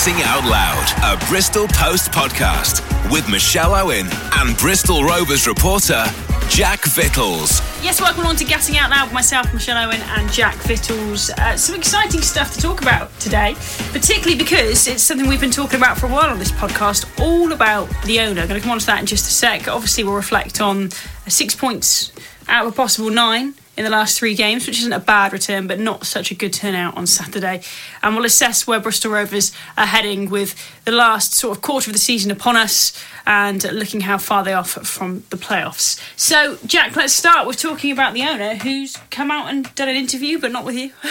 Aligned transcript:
Gassing 0.00 0.22
Out 0.22 0.44
Loud, 0.46 1.12
a 1.12 1.26
Bristol 1.28 1.68
Post 1.68 2.10
podcast 2.10 2.80
with 3.12 3.28
Michelle 3.28 3.74
Owen 3.74 4.06
and 4.36 4.56
Bristol 4.56 5.04
Rovers 5.04 5.46
reporter 5.46 6.06
Jack 6.48 6.80
Vittles. 6.84 7.60
Yes, 7.84 8.00
welcome 8.00 8.24
on 8.24 8.34
to 8.36 8.44
Gassing 8.46 8.78
Out 8.78 8.88
Loud 8.88 9.08
with 9.08 9.12
myself, 9.12 9.52
Michelle 9.52 9.76
Owen, 9.76 10.00
and 10.00 10.32
Jack 10.32 10.54
Vittles. 10.62 11.28
Uh, 11.28 11.54
some 11.54 11.76
exciting 11.76 12.22
stuff 12.22 12.54
to 12.54 12.62
talk 12.62 12.80
about 12.80 13.10
today, 13.20 13.54
particularly 13.92 14.38
because 14.38 14.88
it's 14.88 15.02
something 15.02 15.28
we've 15.28 15.38
been 15.38 15.50
talking 15.50 15.78
about 15.78 15.98
for 15.98 16.06
a 16.06 16.10
while 16.10 16.30
on 16.30 16.38
this 16.38 16.52
podcast, 16.52 17.04
all 17.20 17.52
about 17.52 17.86
the 18.06 18.20
owner. 18.20 18.40
I'm 18.40 18.48
going 18.48 18.58
to 18.58 18.64
come 18.64 18.72
on 18.72 18.78
to 18.78 18.86
that 18.86 19.00
in 19.00 19.06
just 19.06 19.28
a 19.28 19.32
sec. 19.34 19.68
Obviously, 19.68 20.02
we'll 20.02 20.14
reflect 20.14 20.62
on 20.62 20.88
six 21.28 21.54
points 21.54 22.10
out 22.48 22.66
of 22.66 22.72
a 22.72 22.74
possible 22.74 23.10
nine 23.10 23.54
in 23.80 23.84
the 23.84 23.90
last 23.90 24.18
three 24.18 24.34
games, 24.34 24.66
which 24.66 24.78
isn't 24.78 24.92
a 24.92 25.00
bad 25.00 25.32
return, 25.32 25.66
but 25.66 25.80
not 25.80 26.04
such 26.04 26.30
a 26.30 26.34
good 26.34 26.52
turnout 26.52 26.98
on 26.98 27.06
Saturday. 27.06 27.62
And 28.02 28.14
we'll 28.14 28.26
assess 28.26 28.66
where 28.66 28.78
Bristol 28.78 29.10
Rovers 29.10 29.52
are 29.78 29.86
heading 29.86 30.28
with 30.28 30.54
the 30.84 30.92
last 30.92 31.32
sort 31.32 31.56
of 31.56 31.62
quarter 31.62 31.88
of 31.88 31.94
the 31.94 31.98
season 31.98 32.30
upon 32.30 32.58
us 32.58 32.92
and 33.26 33.64
looking 33.72 34.02
how 34.02 34.18
far 34.18 34.44
they 34.44 34.52
are 34.52 34.64
from 34.64 35.24
the 35.30 35.38
playoffs. 35.38 35.98
So, 36.14 36.58
Jack, 36.66 36.94
let's 36.94 37.14
start 37.14 37.46
with 37.46 37.56
talking 37.56 37.90
about 37.90 38.12
the 38.12 38.22
owner 38.24 38.56
who's 38.56 38.98
come 39.10 39.30
out 39.30 39.48
and 39.48 39.74
done 39.76 39.88
an 39.88 39.96
interview, 39.96 40.38
but 40.38 40.52
not 40.52 40.66
with 40.66 40.76
you. 40.76 40.92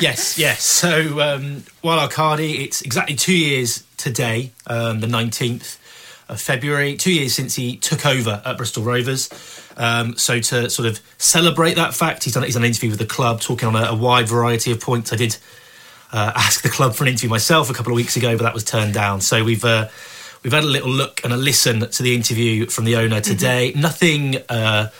yes, 0.00 0.38
yes. 0.38 0.62
So, 0.62 1.18
um, 1.20 1.64
Wael 1.82 1.98
Al-Qadi, 2.02 2.60
it's 2.60 2.82
exactly 2.82 3.16
two 3.16 3.36
years 3.36 3.82
today, 3.96 4.52
um, 4.68 5.00
the 5.00 5.08
19th 5.08 5.76
of 6.28 6.40
February, 6.40 6.96
two 6.96 7.12
years 7.12 7.34
since 7.34 7.56
he 7.56 7.76
took 7.78 8.06
over 8.06 8.40
at 8.44 8.56
Bristol 8.56 8.84
Rovers. 8.84 9.28
Um, 9.76 10.16
so 10.16 10.38
to 10.38 10.70
sort 10.70 10.88
of 10.88 11.00
celebrate 11.18 11.74
that 11.74 11.94
fact, 11.94 12.24
he's 12.24 12.34
done, 12.34 12.42
he's 12.42 12.54
done 12.54 12.62
an 12.62 12.68
interview 12.68 12.90
with 12.90 12.98
the 12.98 13.06
club, 13.06 13.40
talking 13.40 13.68
on 13.68 13.76
a, 13.76 13.90
a 13.90 13.94
wide 13.94 14.28
variety 14.28 14.72
of 14.72 14.80
points. 14.80 15.12
I 15.12 15.16
did 15.16 15.36
uh, 16.12 16.32
ask 16.36 16.62
the 16.62 16.68
club 16.68 16.94
for 16.94 17.04
an 17.04 17.08
interview 17.08 17.30
myself 17.30 17.70
a 17.70 17.74
couple 17.74 17.92
of 17.92 17.96
weeks 17.96 18.16
ago, 18.16 18.36
but 18.36 18.44
that 18.44 18.54
was 18.54 18.64
turned 18.64 18.94
down. 18.94 19.20
So 19.20 19.44
we've 19.44 19.64
uh, 19.64 19.88
we've 20.42 20.52
had 20.52 20.64
a 20.64 20.68
little 20.68 20.90
look 20.90 21.20
and 21.24 21.32
a 21.32 21.36
listen 21.36 21.80
to 21.80 22.02
the 22.02 22.14
interview 22.14 22.66
from 22.66 22.84
the 22.84 22.96
owner 22.96 23.16
mm-hmm. 23.16 23.32
today. 23.32 23.70
Mm-hmm. 23.70 23.80
Nothing 23.80 24.36
uh, 24.48 24.90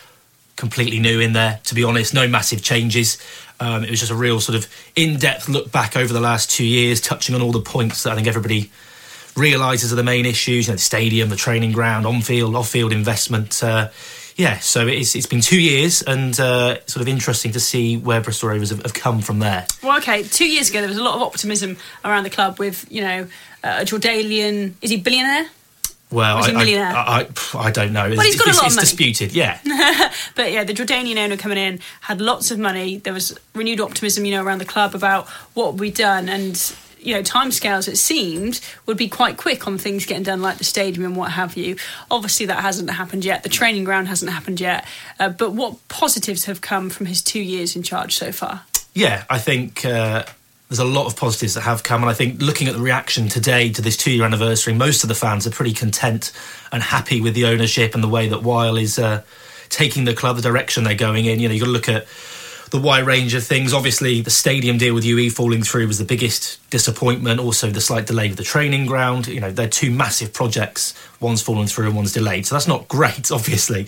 completely 0.55 0.99
new 0.99 1.19
in 1.19 1.33
there, 1.33 1.59
to 1.65 1.75
be 1.75 1.83
honest. 1.83 2.13
No 2.13 2.27
massive 2.27 2.63
changes. 2.63 3.17
Um, 3.59 3.83
it 3.83 3.89
was 3.89 3.99
just 3.99 4.11
a 4.11 4.15
real 4.15 4.39
sort 4.39 4.57
of 4.57 4.67
in-depth 4.95 5.47
look 5.47 5.71
back 5.71 5.95
over 5.95 6.11
the 6.11 6.19
last 6.19 6.49
two 6.49 6.65
years, 6.65 6.99
touching 6.99 7.35
on 7.35 7.41
all 7.41 7.51
the 7.51 7.61
points 7.61 8.03
that 8.03 8.11
I 8.11 8.15
think 8.15 8.27
everybody 8.27 8.71
realises 9.35 9.93
are 9.93 9.95
the 9.95 10.03
main 10.03 10.25
issues. 10.25 10.67
You 10.67 10.73
know, 10.73 10.75
the 10.75 10.81
stadium, 10.81 11.29
the 11.29 11.35
training 11.35 11.71
ground, 11.71 12.05
on-field, 12.05 12.55
off-field 12.55 12.91
investment. 12.91 13.63
Uh, 13.63 13.89
yeah, 14.35 14.59
so 14.59 14.87
it's 14.87 15.15
it's 15.15 15.25
been 15.25 15.41
two 15.41 15.59
years 15.59 16.01
and 16.01 16.37
uh, 16.39 16.79
sort 16.85 17.01
of 17.01 17.07
interesting 17.07 17.51
to 17.51 17.59
see 17.59 17.97
where 17.97 18.21
Bristol 18.21 18.49
Rovers 18.49 18.69
have, 18.69 18.81
have, 18.81 18.93
come 18.93 19.21
from 19.21 19.39
there. 19.39 19.67
Well, 19.81 19.97
okay, 19.99 20.23
two 20.23 20.47
years 20.47 20.69
ago 20.69 20.79
there 20.79 20.89
was 20.89 20.97
a 20.97 21.03
lot 21.03 21.15
of 21.15 21.21
optimism 21.21 21.77
around 22.03 22.23
the 22.23 22.29
club 22.29 22.59
with 22.59 22.85
you 22.91 23.01
know 23.01 23.27
uh, 23.63 23.79
a 23.81 23.85
Jordanian 23.85 24.73
is 24.81 24.89
he 24.89 24.97
billionaire? 24.97 25.49
Well, 26.13 26.37
I, 26.37 26.51
I, 26.51 27.21
I, 27.23 27.27
I, 27.57 27.71
don't 27.71 27.91
know. 27.91 28.07
Well, 28.07 28.21
he's 28.21 28.37
got 28.37 28.47
it's, 28.47 28.59
a 28.59 28.61
lot 28.61 28.67
it's 28.67 28.75
of 28.75 28.75
money. 28.75 28.85
disputed, 28.85 29.31
yeah. 29.31 29.57
but 30.35 30.51
yeah, 30.51 30.63
the 30.63 30.73
Jordanian 30.73 31.17
owner 31.17 31.37
coming 31.37 31.57
in 31.57 31.79
had 32.01 32.21
lots 32.21 32.51
of 32.51 32.59
money. 32.59 32.97
There 32.97 33.13
was 33.13 33.35
renewed 33.55 33.79
optimism, 33.79 34.23
you 34.23 34.35
know, 34.35 34.43
around 34.43 34.59
the 34.59 34.65
club 34.65 34.93
about 34.93 35.27
what 35.55 35.73
we'd 35.73 35.95
done, 35.95 36.29
and 36.29 36.55
you 37.05 37.13
know 37.13 37.21
timescales 37.21 37.87
it 37.87 37.97
seemed 37.97 38.59
would 38.85 38.97
be 38.97 39.07
quite 39.07 39.37
quick 39.37 39.67
on 39.67 39.77
things 39.77 40.05
getting 40.05 40.23
done 40.23 40.41
like 40.41 40.57
the 40.57 40.63
stadium 40.63 41.05
and 41.05 41.15
what 41.15 41.31
have 41.31 41.55
you. 41.57 41.75
Obviously 42.09 42.45
that 42.47 42.61
hasn't 42.61 42.89
happened 42.89 43.25
yet. 43.25 43.43
The 43.43 43.49
training 43.49 43.83
ground 43.83 44.07
hasn't 44.07 44.31
happened 44.31 44.59
yet. 44.59 44.85
Uh, 45.19 45.29
but 45.29 45.53
what 45.53 45.87
positives 45.87 46.45
have 46.45 46.61
come 46.61 46.89
from 46.89 47.05
his 47.05 47.21
two 47.21 47.41
years 47.41 47.75
in 47.75 47.83
charge 47.83 48.15
so 48.15 48.31
far? 48.31 48.63
Yeah 48.93 49.23
i 49.29 49.39
think 49.39 49.85
uh, 49.85 50.23
there's 50.69 50.79
a 50.79 50.85
lot 50.85 51.07
of 51.07 51.15
positives 51.15 51.55
that 51.55 51.61
have 51.61 51.83
come 51.83 52.01
and 52.01 52.09
i 52.09 52.13
think 52.13 52.41
looking 52.41 52.67
at 52.67 52.75
the 52.75 52.81
reaction 52.81 53.27
today 53.27 53.69
to 53.71 53.81
this 53.81 53.97
two 53.97 54.11
year 54.11 54.25
anniversary 54.25 54.73
most 54.73 55.03
of 55.03 55.07
the 55.07 55.15
fans 55.15 55.47
are 55.47 55.51
pretty 55.51 55.73
content 55.73 56.31
and 56.71 56.83
happy 56.83 57.21
with 57.21 57.33
the 57.33 57.45
ownership 57.45 57.93
and 57.95 58.03
the 58.03 58.07
way 58.07 58.27
that 58.27 58.39
Wael 58.41 58.81
is 58.81 58.99
uh, 58.99 59.23
taking 59.73 60.05
the 60.05 60.13
club 60.13 60.35
the 60.35 60.41
direction 60.41 60.83
they're 60.83 60.95
going 60.95 61.25
in. 61.25 61.39
You 61.39 61.47
know 61.47 61.53
you've 61.53 61.61
got 61.61 61.67
to 61.67 61.71
look 61.71 61.89
at 61.89 62.07
the 62.73 62.79
wide 62.79 63.05
range 63.05 63.35
of 63.35 63.43
things. 63.43 63.71
Obviously, 63.71 64.21
the 64.21 64.31
stadium 64.31 64.79
deal 64.79 64.95
with 64.95 65.05
UE 65.05 65.29
falling 65.29 65.61
through 65.61 65.85
was 65.85 65.99
the 65.99 66.05
biggest 66.05 66.57
disappointment. 66.71 67.39
Also, 67.39 67.69
the 67.69 67.79
slight 67.79 68.07
delay 68.07 68.31
of 68.31 68.35
the 68.35 68.41
training 68.41 68.87
ground. 68.87 69.27
You 69.27 69.39
know, 69.39 69.51
they're 69.51 69.69
two 69.69 69.91
massive 69.91 70.33
projects. 70.33 70.95
One's 71.19 71.39
fallen 71.39 71.67
through 71.67 71.85
and 71.85 71.95
one's 71.95 72.13
delayed. 72.13 72.47
So 72.47 72.55
that's 72.55 72.67
not 72.67 72.87
great, 72.87 73.31
obviously. 73.31 73.85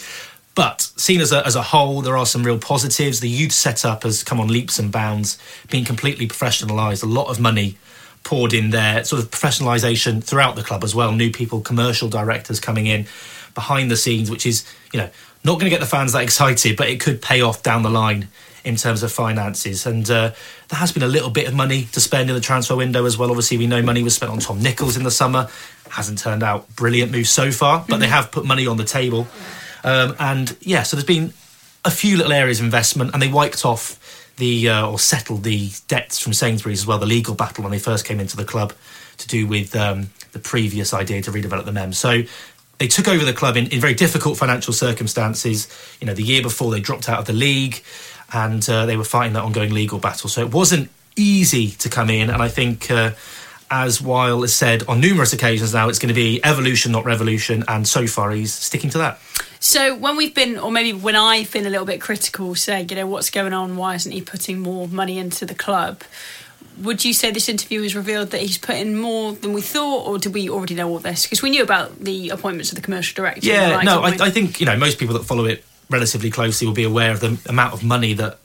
But 0.54 0.84
seen 0.98 1.20
as 1.20 1.32
a, 1.32 1.44
as 1.48 1.56
a 1.56 1.64
whole, 1.64 2.04
there 2.04 2.16
are 2.16 2.28
some 2.28 2.44
real 2.44 2.60
positives. 2.60 3.22
The 3.22 3.28
youth 3.28 3.54
setup 3.54 4.04
has 4.04 4.24
come 4.24 4.40
on 4.40 4.50
leaps 4.50 4.78
and 4.78 4.92
bounds, 4.92 5.40
being 5.72 5.84
completely 5.84 6.28
professionalised. 6.28 7.02
A 7.02 7.08
lot 7.08 7.30
of 7.30 7.40
money 7.40 7.80
poured 8.24 8.54
in 8.54 8.70
there, 8.70 9.04
sort 9.04 9.20
of 9.20 9.32
professionalisation 9.32 10.24
throughout 10.24 10.56
the 10.56 10.64
club 10.64 10.84
as 10.84 10.94
well. 10.94 11.12
New 11.12 11.32
people, 11.32 11.60
commercial 11.60 12.08
directors 12.08 12.60
coming 12.60 12.86
in 12.86 13.08
behind 13.56 13.90
the 13.90 13.98
scenes, 13.98 14.30
which 14.30 14.46
is, 14.46 14.64
you 14.94 15.00
know, 15.00 15.10
not 15.44 15.54
going 15.54 15.66
to 15.66 15.70
get 15.72 15.80
the 15.80 15.88
fans 15.88 16.14
that 16.14 16.22
excited, 16.24 16.78
but 16.78 16.88
it 16.88 17.00
could 17.00 17.20
pay 17.20 17.42
off 17.42 17.64
down 17.64 17.82
the 17.82 17.90
line 17.90 18.28
in 18.66 18.76
terms 18.76 19.04
of 19.04 19.12
finances. 19.12 19.86
And 19.86 20.10
uh, 20.10 20.32
there 20.68 20.80
has 20.80 20.92
been 20.92 21.04
a 21.04 21.08
little 21.08 21.30
bit 21.30 21.48
of 21.48 21.54
money 21.54 21.88
to 21.94 22.02
spend 22.02 22.30
in 22.30 22.36
the 22.36 22.42
transfer 22.42 22.76
window 22.76 23.06
as 23.06 23.18
well. 23.18 23.30
Obviously, 23.30 23.58
we 23.58 23.68
know 23.68 23.82
money 23.82 24.04
was 24.04 24.16
spent 24.16 24.32
on 24.32 24.40
Tom 24.40 24.62
Nichols 24.62 24.98
in 24.98 25.04
the 25.04 25.12
summer. 25.12 25.48
Hasn't 25.90 26.20
turned 26.20 26.44
out 26.44 26.76
brilliant 26.76 27.12
move 27.12 27.28
so 27.28 27.52
far, 27.52 27.80
but 27.80 27.86
mm-hmm. 27.86 28.02
they 28.02 28.08
have 28.08 28.32
put 28.32 28.44
money 28.44 28.66
on 28.68 28.78
the 28.78 28.84
table. 28.84 29.28
Um, 29.84 30.16
and 30.20 30.58
yeah, 30.62 30.84
so 30.84 30.98
there's 30.98 31.06
been 31.06 31.32
a 31.86 31.92
few 31.92 32.18
little 32.18 32.34
areas 32.34 32.60
of 32.60 32.66
investment, 32.66 33.12
and 33.14 33.22
they 33.22 33.32
wiped 33.32 33.64
off 33.64 34.34
the 34.38 34.68
uh, 34.68 34.90
or 34.90 34.98
settled 34.98 35.44
the 35.44 35.70
debts 35.88 36.20
from 36.20 36.34
Sainsbury's 36.34 36.82
as 36.82 36.88
well. 36.88 36.98
The 36.98 37.06
legal 37.06 37.36
battle 37.36 37.64
when 37.64 37.72
they 37.72 37.80
first 37.80 38.04
came 38.04 38.20
into 38.20 38.36
the 38.36 38.44
club 38.44 38.74
to 39.18 39.28
do 39.28 39.48
with 39.48 39.76
um, 39.76 40.10
the 40.32 40.40
previous 40.40 40.94
idea 40.94 41.22
to 41.22 41.32
redevelop 41.32 41.66
the 41.66 41.72
MEM. 41.72 41.94
So 41.94 42.24
they 42.80 42.88
took 42.88 43.08
over 43.08 43.24
the 43.24 43.34
club 43.34 43.56
in, 43.56 43.68
in 43.68 43.80
very 43.80 43.94
difficult 43.94 44.38
financial 44.38 44.74
circumstances. 44.74 45.68
You 46.02 46.08
know, 46.08 46.14
the 46.14 46.24
year 46.24 46.42
before 46.42 46.72
they 46.72 46.80
dropped 46.80 47.08
out 47.08 47.20
of 47.20 47.26
the 47.26 47.34
league 47.34 47.84
and 48.34 48.68
uh, 48.70 48.86
they 48.86 48.98
were 48.98 49.04
fighting 49.04 49.34
that 49.34 49.44
ongoing 49.44 49.74
legal 49.74 50.00
battle. 50.00 50.30
So 50.30 50.42
it 50.42 50.54
wasn't 50.54 50.90
easy 51.16 51.72
to 51.72 51.90
come 51.90 52.10
in, 52.10 52.30
and 52.30 52.42
I 52.42 52.48
think. 52.48 52.90
Uh, 52.92 53.12
as 53.72 54.00
Wael 54.00 54.42
has 54.42 54.56
said 54.56 54.84
on 54.88 55.02
numerous 55.02 55.34
occasions 55.34 55.74
now, 55.74 55.90
it's 55.90 55.98
going 55.98 56.10
to 56.10 56.14
be 56.14 56.40
evolution, 56.44 56.92
not 56.92 57.04
revolution, 57.04 57.64
and 57.68 57.88
so 57.88 58.06
far 58.06 58.32
he's 58.32 58.54
sticking 58.54 58.92
to 58.92 59.00
that. 59.00 59.20
So 59.60 59.96
when 59.96 60.16
we've 60.16 60.36
been, 60.36 60.60
or 60.60 60.72
maybe 60.72 60.94
when 60.94 61.16
I've 61.16 61.52
been 61.52 61.66
a 61.66 61.70
little 61.70 61.86
bit 61.86 62.00
critical, 62.00 62.54
saying, 62.54 62.90
you 62.90 62.96
know, 62.96 63.08
what's 63.08 63.32
going 63.32 63.54
on? 63.54 63.76
Why 63.76 63.96
isn't 63.96 64.12
he 64.12 64.22
putting 64.22 64.60
more 64.60 64.88
money 64.88 65.18
into 65.18 65.46
the 65.46 65.56
club? 65.56 66.04
Would 66.84 67.04
you 67.04 67.14
say 67.14 67.32
this 67.32 67.50
interview 67.50 67.82
has 67.82 67.96
revealed 67.96 68.32
that 68.32 68.42
he's 68.42 68.58
putting 68.58 68.98
more 68.98 69.32
than 69.32 69.54
we 69.54 69.62
thought, 69.62 70.06
or 70.06 70.20
did 70.20 70.34
we 70.34 70.50
already 70.50 70.76
know 70.76 70.90
all 70.90 71.00
this? 71.00 71.24
Because 71.24 71.42
we 71.42 71.50
knew 71.50 71.64
about 71.64 72.00
the 72.00 72.30
appointments 72.30 72.72
of 72.72 72.76
the 72.76 72.82
commercial 72.82 73.16
director. 73.16 73.48
Yeah, 73.48 73.82
no, 73.82 74.02
I, 74.02 74.10
I, 74.20 74.30
think 74.30 74.60
you 74.60 74.66
know 74.66 74.78
most 74.78 75.00
people 75.00 75.18
that 75.18 75.24
follow 75.24 75.46
it 75.46 75.64
relatively 75.90 76.30
closely 76.30 76.68
will 76.68 76.74
be 76.74 76.84
aware 76.84 77.12
of 77.12 77.20
the 77.20 77.38
amount 77.48 77.74
of 77.74 77.84
money 77.84 78.14
that 78.14 78.40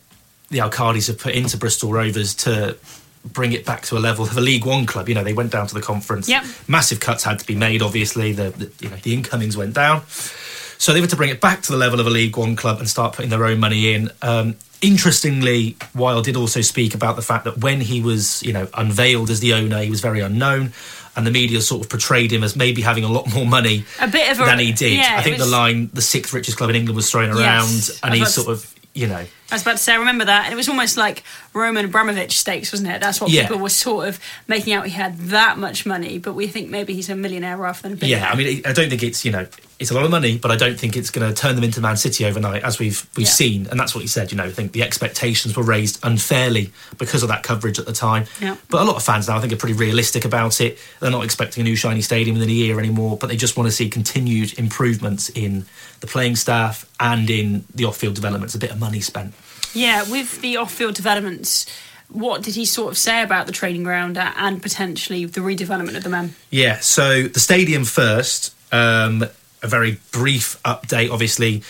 the 0.50 0.60
Al-Qadis 0.60 1.06
have 1.06 1.18
put 1.18 1.34
into 1.34 1.56
Bristol 1.56 1.92
Rovers 1.92 2.34
to 2.34 2.76
bring 3.24 3.52
it 3.52 3.64
back 3.64 3.82
to 3.82 3.96
a 3.96 4.00
level 4.00 4.24
of 4.24 4.36
a 4.36 4.40
League 4.40 4.64
One 4.64 4.86
club. 4.86 5.08
You 5.08 5.14
know, 5.14 5.24
they 5.24 5.32
went 5.32 5.52
down 5.52 5.66
to 5.66 5.74
the 5.74 5.80
conference. 5.80 6.28
Yep. 6.28 6.44
Massive 6.68 7.00
cuts 7.00 7.24
had 7.24 7.38
to 7.38 7.46
be 7.46 7.54
made. 7.54 7.82
Obviously, 7.82 8.32
the, 8.32 8.50
the 8.50 8.72
you 8.80 8.90
know 8.90 8.96
the 8.96 9.14
incomings 9.14 9.56
went 9.56 9.74
down, 9.74 10.02
so 10.06 10.92
they 10.92 11.00
were 11.00 11.06
to 11.06 11.16
bring 11.16 11.30
it 11.30 11.40
back 11.40 11.62
to 11.62 11.72
the 11.72 11.78
level 11.78 12.00
of 12.00 12.06
a 12.06 12.10
League 12.10 12.36
One 12.36 12.56
club 12.56 12.78
and 12.78 12.88
start 12.88 13.14
putting 13.14 13.30
their 13.30 13.44
own 13.44 13.60
money 13.60 13.92
in. 13.92 14.10
Um, 14.22 14.56
interestingly, 14.82 15.74
Wael 15.94 16.22
did 16.22 16.36
also 16.36 16.60
speak 16.60 16.94
about 16.94 17.16
the 17.16 17.22
fact 17.22 17.44
that 17.44 17.58
when 17.58 17.80
he 17.80 18.00
was 18.00 18.42
you 18.42 18.52
know 18.52 18.68
unveiled 18.74 19.30
as 19.30 19.41
the 19.41 19.54
owner, 19.54 19.80
he 19.80 19.91
was 19.91 20.00
very 20.00 20.20
unknown 20.20 20.72
and 21.16 21.26
the 21.26 21.30
media 21.30 21.60
sort 21.60 21.82
of 21.82 21.91
portrayed 21.91 22.32
him 22.32 22.44
as 22.44 22.54
maybe 22.54 22.82
having 22.82 23.04
a 23.04 23.08
lot 23.08 23.32
more 23.34 23.46
money 23.46 23.84
a 24.00 24.08
bit 24.08 24.30
of 24.30 24.40
a, 24.40 24.44
than 24.44 24.58
he 24.58 24.72
did. 24.72 24.98
Yeah, 24.98 25.16
I 25.19 25.22
think 25.22 25.38
was, 25.38 25.50
the 25.50 25.56
line 25.56 25.90
"the 25.92 26.02
sixth 26.02 26.32
richest 26.32 26.56
club 26.56 26.70
in 26.70 26.76
England" 26.76 26.96
was 26.96 27.10
thrown 27.10 27.30
around, 27.30 27.69
yes, 27.69 28.00
and 28.02 28.14
he 28.14 28.24
sort 28.24 28.48
of 28.48 28.74
you 28.94 29.06
know. 29.06 29.16
I 29.16 29.54
was 29.54 29.62
about 29.62 29.72
to 29.72 29.78
say, 29.78 29.94
I 29.94 29.96
remember 29.96 30.24
that. 30.24 30.44
And 30.44 30.52
it 30.52 30.56
was 30.56 30.69
almost 30.69 30.96
like 30.96 31.24
Roman 31.54 31.84
Abramovich 31.84 32.38
stakes, 32.38 32.72
wasn't 32.72 32.90
it? 32.90 33.00
That's 33.00 33.20
what 33.20 33.30
yeah. 33.30 33.42
people 33.42 33.58
were 33.58 33.69
sort 33.69 34.08
of 34.08 34.20
making 34.46 34.72
out 34.72 34.86
he 34.86 34.92
had 34.92 35.16
that 35.19 35.58
much 35.58 35.87
money, 35.87 36.19
but 36.19 36.34
we 36.34 36.46
think 36.46 36.70
maybe 36.70 36.94
he's 36.94 37.08
a 37.08 37.16
millionaire 37.16 37.56
rather 37.56 37.82
than 37.82 37.93
a 37.93 37.96
billionaire. 37.96 38.26
Yeah, 38.26 38.32
I 38.32 38.37
mean, 38.37 38.62
I 38.64 38.72
don't 38.72 38.88
think 38.88 39.02
it's, 39.02 39.25
you 39.25 39.32
know, 39.32 39.46
it's 39.81 39.91
a 39.91 39.94
lot 39.94 40.05
of 40.05 40.11
money, 40.11 40.37
but 40.37 40.50
I 40.50 40.56
don't 40.56 40.79
think 40.79 40.94
it's 40.94 41.09
going 41.09 41.27
to 41.27 41.35
turn 41.35 41.55
them 41.55 41.65
into 41.65 41.81
Man 41.81 41.97
City 41.97 42.27
overnight, 42.27 42.62
as 42.62 42.79
we've 42.79 43.09
we've 43.17 43.27
yeah. 43.27 43.32
seen. 43.32 43.67
And 43.69 43.81
that's 43.81 43.94
what 43.94 44.03
he 44.03 44.06
said. 44.06 44.31
You 44.31 44.37
know, 44.37 44.44
I 44.44 44.50
think 44.50 44.73
the 44.73 44.82
expectations 44.82 45.56
were 45.56 45.62
raised 45.62 45.99
unfairly 46.03 46.71
because 46.99 47.23
of 47.23 47.31
that 47.31 47.43
coverage 47.43 47.79
at 47.79 47.87
the 47.87 47.93
time. 47.94 48.27
Yeah. 48.41 48.56
But 48.69 48.82
a 48.82 48.85
lot 48.85 48.97
of 48.97 49.03
fans 49.03 49.27
now, 49.27 49.38
I 49.38 49.41
think, 49.41 49.55
are 49.55 49.56
pretty 49.56 49.75
realistic 49.75 50.27
about 50.27 50.61
it. 50.61 50.79
They're 51.00 51.11
not 51.11 51.25
expecting 51.25 51.62
a 51.62 51.65
new 51.65 51.77
shiny 51.77 52.03
stadium 52.03 52.35
within 52.35 52.50
a 52.50 52.53
year 52.53 52.79
anymore, 52.79 53.17
but 53.17 53.29
they 53.29 53.37
just 53.37 53.56
want 53.56 53.69
to 53.69 53.73
see 53.73 53.88
continued 53.88 54.59
improvements 54.59 55.31
in 55.31 55.65
the 56.00 56.06
playing 56.06 56.37
staff 56.37 56.88
and 57.00 57.31
in 57.31 57.65
the 57.75 57.87
off-field 57.87 58.15
developments. 58.15 58.55
A 58.55 58.59
bit 58.59 58.71
of 58.71 58.79
money 58.79 59.00
spent. 59.00 59.35
Yeah, 59.73 60.03
with 60.11 60.43
the 60.43 60.59
off-field 60.59 60.94
developments 60.94 61.67
what 62.12 62.43
did 62.43 62.56
he 62.56 62.65
sort 62.65 62.91
of 62.91 62.99
say 62.99 63.23
about 63.23 63.47
the 63.47 63.53
training 63.53 63.85
ground 63.85 64.19
and 64.19 64.61
potentially 64.61 65.27
the 65.27 65.41
redevelopment 65.41 65.97
of 65.97 66.03
the 66.03 66.09
MEM? 66.09 66.35
Yeah, 66.50 66.81
so 66.81 67.23
the 67.23 67.38
stadium 67.38 67.85
first. 67.85 68.53
Um, 68.73 69.25
a 69.62 69.68
very 69.68 69.98
brief 70.12 70.60
update, 70.64 71.10
obviously, 71.10 71.62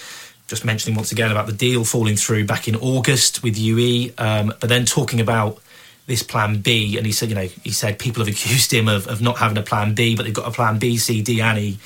just 0.46 0.64
mentioning 0.64 0.96
once 0.96 1.12
again 1.12 1.30
about 1.30 1.46
the 1.46 1.52
deal 1.52 1.84
falling 1.84 2.16
through 2.16 2.44
back 2.44 2.66
in 2.68 2.76
August 2.76 3.42
with 3.42 3.56
UE, 3.56 4.12
um, 4.18 4.52
but 4.60 4.68
then 4.68 4.84
talking 4.84 5.20
about 5.20 5.58
this 6.06 6.22
plan 6.22 6.60
B, 6.60 6.96
and 6.96 7.06
he 7.06 7.12
said, 7.12 7.28
you 7.28 7.36
know, 7.36 7.48
he 7.62 7.70
said 7.70 7.98
people 7.98 8.24
have 8.24 8.28
accused 8.34 8.72
him 8.72 8.88
of, 8.88 9.06
of 9.06 9.22
not 9.22 9.38
having 9.38 9.56
a 9.58 9.62
plan 9.62 9.94
B, 9.94 10.16
but 10.16 10.24
they've 10.24 10.34
got 10.34 10.48
a 10.48 10.50
plan 10.50 10.78
B, 10.78 10.98
C, 10.98 11.22
D, 11.22 11.40
and 11.40 11.58
E 11.58 11.78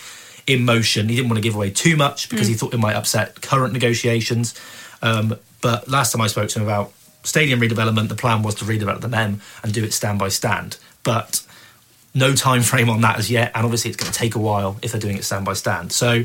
in 0.47 0.65
motion. 0.65 1.09
He 1.09 1.17
didn't 1.17 1.29
want 1.29 1.39
to 1.39 1.43
give 1.43 1.55
away 1.55 1.71
too 1.71 1.97
much 1.97 2.29
because 2.29 2.49
he 2.49 2.55
thought 2.55 2.75
it 2.75 2.79
might 2.79 2.97
upset 2.97 3.41
current 3.41 3.73
negotiations. 3.73 4.55
Um, 5.03 5.37
but 5.61 5.89
last 5.89 6.13
time 6.13 6.21
I 6.21 6.27
spoke 6.27 6.49
to 6.51 6.59
him 6.59 6.65
about 6.65 6.93
stadium 7.23 7.61
redevelopment, 7.61 8.09
the 8.09 8.15
plan 8.15 8.43
was 8.43 8.55
to 8.57 8.65
redevelop 8.65 9.01
the 9.01 9.09
MEM 9.09 9.41
and 9.63 9.73
do 9.73 9.85
it 9.85 9.93
stand 9.93 10.19
by 10.19 10.29
stand. 10.29 10.79
But 11.03 11.43
no 12.15 12.35
time 12.35 12.63
frame 12.63 12.89
on 12.91 13.01
that 13.03 13.19
as 13.19 13.31
yet, 13.31 13.51
and 13.55 13.65
obviously 13.65 13.91
it's 13.91 13.97
going 14.01 14.13
to 14.13 14.19
take 14.19 14.35
a 14.35 14.39
while 14.39 14.77
if 14.83 14.93
they're 14.93 15.01
doing 15.01 15.17
it 15.17 15.25
stand 15.25 15.45
by 15.45 15.53
stand. 15.55 15.93
So 15.93 16.25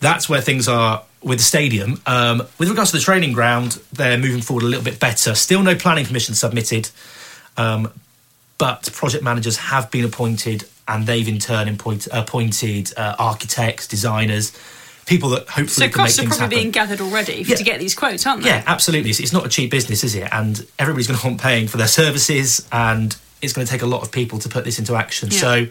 that's 0.00 0.28
where 0.28 0.40
things 0.40 0.68
are 0.68 1.02
with 1.22 1.38
the 1.38 1.44
stadium. 1.44 2.00
Um, 2.06 2.42
with 2.58 2.68
regards 2.68 2.90
to 2.90 2.96
the 2.98 3.02
training 3.02 3.32
ground, 3.32 3.80
they're 3.92 4.18
moving 4.18 4.42
forward 4.42 4.64
a 4.64 4.66
little 4.66 4.84
bit 4.84 4.98
better. 5.00 5.34
Still 5.34 5.62
no 5.62 5.74
planning 5.74 6.04
permission 6.04 6.34
submitted, 6.34 6.90
um, 7.56 7.92
but 8.58 8.90
project 8.92 9.22
managers 9.24 9.56
have 9.56 9.90
been 9.90 10.04
appointed, 10.04 10.64
and 10.88 11.06
they've 11.06 11.26
in 11.28 11.38
turn 11.38 11.68
appoint, 11.68 12.08
appointed 12.12 12.92
uh, 12.96 13.14
architects, 13.18 13.86
designers, 13.86 14.52
people 15.06 15.30
that 15.30 15.48
hopefully 15.48 15.66
So 15.68 15.80
can 15.80 15.86
make 15.88 15.94
costs 15.94 16.18
are 16.18 16.22
probably 16.22 16.38
happen. 16.38 16.58
being 16.58 16.70
gathered 16.70 17.00
already 17.00 17.42
Yeah. 17.46 17.56
to 17.56 17.64
get 17.64 17.78
these 17.78 17.94
quotes, 17.94 18.26
aren't 18.26 18.42
they? 18.42 18.48
Yeah, 18.48 18.62
absolutely. 18.66 19.10
It's, 19.10 19.20
it's 19.20 19.32
not 19.32 19.44
a 19.46 19.48
cheap 19.48 19.70
business, 19.70 20.02
is 20.04 20.14
it? 20.14 20.28
And 20.32 20.66
everybody's 20.78 21.06
going 21.06 21.18
to 21.18 21.26
want 21.26 21.40
paying 21.40 21.68
for 21.68 21.76
their 21.78 21.88
services, 21.88 22.66
and 22.72 23.14
it's 23.44 23.52
going 23.52 23.66
to 23.66 23.70
take 23.70 23.82
a 23.82 23.86
lot 23.86 24.02
of 24.02 24.10
people 24.10 24.38
to 24.40 24.48
put 24.48 24.64
this 24.64 24.78
into 24.78 24.94
action. 24.96 25.30
Yeah. 25.30 25.38
So 25.38 25.66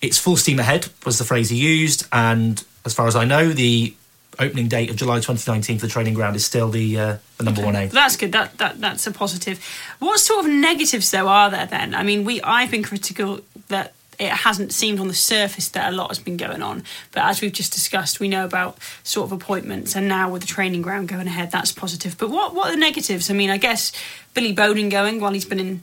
it's 0.00 0.18
full 0.18 0.36
steam 0.36 0.58
ahead, 0.58 0.88
was 1.04 1.18
the 1.18 1.24
phrase 1.24 1.50
he 1.50 1.56
used. 1.56 2.06
And 2.12 2.62
as 2.84 2.94
far 2.94 3.06
as 3.06 3.16
I 3.16 3.24
know, 3.24 3.52
the 3.52 3.94
opening 4.38 4.68
date 4.68 4.90
of 4.90 4.96
July 4.96 5.16
2019 5.16 5.78
for 5.78 5.86
the 5.86 5.92
training 5.92 6.14
ground 6.14 6.36
is 6.36 6.44
still 6.44 6.68
the, 6.68 6.98
uh, 6.98 7.16
the 7.38 7.44
number 7.44 7.64
one 7.64 7.76
aim. 7.76 7.88
That's 7.88 8.16
good. 8.16 8.32
That, 8.32 8.58
that 8.58 8.80
that's 8.80 9.06
a 9.06 9.12
positive. 9.12 9.64
What 9.98 10.18
sort 10.20 10.44
of 10.44 10.50
negatives 10.50 11.10
though 11.10 11.28
are 11.28 11.50
there 11.50 11.66
then? 11.66 11.94
I 11.94 12.02
mean, 12.02 12.24
we 12.24 12.42
I've 12.42 12.70
been 12.70 12.82
critical 12.82 13.40
that 13.68 13.94
it 14.18 14.30
hasn't 14.30 14.72
seemed 14.72 15.00
on 15.00 15.08
the 15.08 15.14
surface 15.14 15.68
that 15.70 15.92
a 15.92 15.96
lot 15.96 16.08
has 16.08 16.18
been 16.18 16.36
going 16.36 16.62
on, 16.62 16.84
but 17.12 17.24
as 17.24 17.40
we've 17.40 17.52
just 17.52 17.72
discussed, 17.72 18.20
we 18.20 18.28
know 18.28 18.44
about 18.44 18.78
sort 19.02 19.26
of 19.26 19.32
appointments, 19.32 19.96
and 19.96 20.08
now 20.08 20.30
with 20.30 20.42
the 20.42 20.48
training 20.48 20.82
ground 20.82 21.08
going 21.08 21.26
ahead, 21.26 21.50
that's 21.50 21.72
positive. 21.72 22.16
But 22.18 22.30
what 22.30 22.54
what 22.54 22.68
are 22.68 22.72
the 22.72 22.76
negatives? 22.76 23.30
I 23.30 23.34
mean, 23.34 23.50
I 23.50 23.56
guess 23.56 23.92
Billy 24.34 24.54
Bodin 24.54 24.90
going 24.90 25.20
while 25.20 25.32
he's 25.32 25.44
been 25.44 25.60
in 25.60 25.82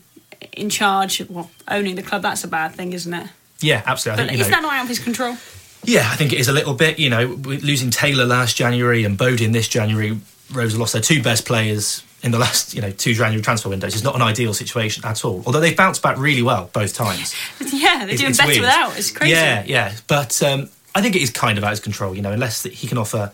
in 0.53 0.69
charge, 0.69 1.21
well, 1.29 1.49
owning 1.67 1.95
the 1.95 2.03
club, 2.03 2.21
that's 2.21 2.43
a 2.43 2.47
bad 2.47 2.73
thing, 2.73 2.93
isn't 2.93 3.13
it? 3.13 3.27
Yeah, 3.61 3.83
absolutely. 3.85 4.23
I 4.23 4.25
But 4.25 4.29
think, 4.29 4.37
you 4.39 4.45
is 4.45 4.49
know, 4.49 4.55
that 4.57 4.61
not 4.63 4.73
out 4.73 4.83
of 4.83 4.89
his 4.89 4.99
control? 4.99 5.37
Yeah, 5.83 6.07
I 6.11 6.15
think 6.15 6.33
it 6.33 6.39
is 6.39 6.47
a 6.47 6.51
little 6.53 6.73
bit. 6.73 6.99
You 6.99 7.09
know, 7.09 7.25
losing 7.25 7.89
Taylor 7.89 8.25
last 8.25 8.55
January 8.55 9.03
and 9.03 9.17
Bodin 9.17 9.51
this 9.53 9.67
January, 9.67 10.19
Rose 10.51 10.75
lost 10.77 10.93
their 10.93 11.01
two 11.01 11.21
best 11.23 11.45
players 11.45 12.03
in 12.23 12.31
the 12.31 12.37
last, 12.37 12.75
you 12.75 12.81
know, 12.81 12.91
two 12.91 13.13
January 13.15 13.41
transfer 13.41 13.69
windows. 13.69 13.95
It's 13.95 14.03
not 14.03 14.15
an 14.15 14.21
ideal 14.21 14.53
situation 14.53 15.03
at 15.05 15.25
all. 15.25 15.41
Although 15.45 15.59
they've 15.59 15.75
bounced 15.75 16.03
back 16.03 16.17
really 16.19 16.43
well 16.43 16.69
both 16.71 16.93
times. 16.93 17.33
yeah, 17.73 18.05
they're 18.05 18.15
doing 18.17 18.33
better 18.33 18.47
weird. 18.47 18.61
without. 18.61 18.97
It's 18.97 19.09
crazy. 19.11 19.31
Yeah, 19.33 19.63
yeah. 19.65 19.95
But 20.07 20.41
um, 20.43 20.69
I 20.93 21.01
think 21.01 21.15
it 21.15 21.23
is 21.23 21.31
kind 21.31 21.57
of 21.57 21.63
out 21.63 21.67
of 21.67 21.71
his 21.71 21.79
control, 21.79 22.15
you 22.15 22.21
know, 22.21 22.31
unless 22.31 22.61
that 22.61 22.73
he 22.73 22.87
can 22.87 22.99
offer 22.99 23.31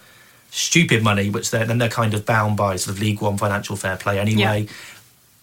stupid 0.51 1.03
money, 1.03 1.29
which 1.29 1.51
they're, 1.51 1.65
then 1.65 1.77
they're 1.79 1.89
kind 1.89 2.13
of 2.13 2.25
bound 2.25 2.55
by 2.55 2.77
sort 2.77 2.95
of 2.95 3.01
League 3.01 3.19
One 3.21 3.37
financial 3.37 3.75
fair 3.75 3.97
play 3.97 4.19
anyway. 4.19 4.61
Yeah. 4.61 4.73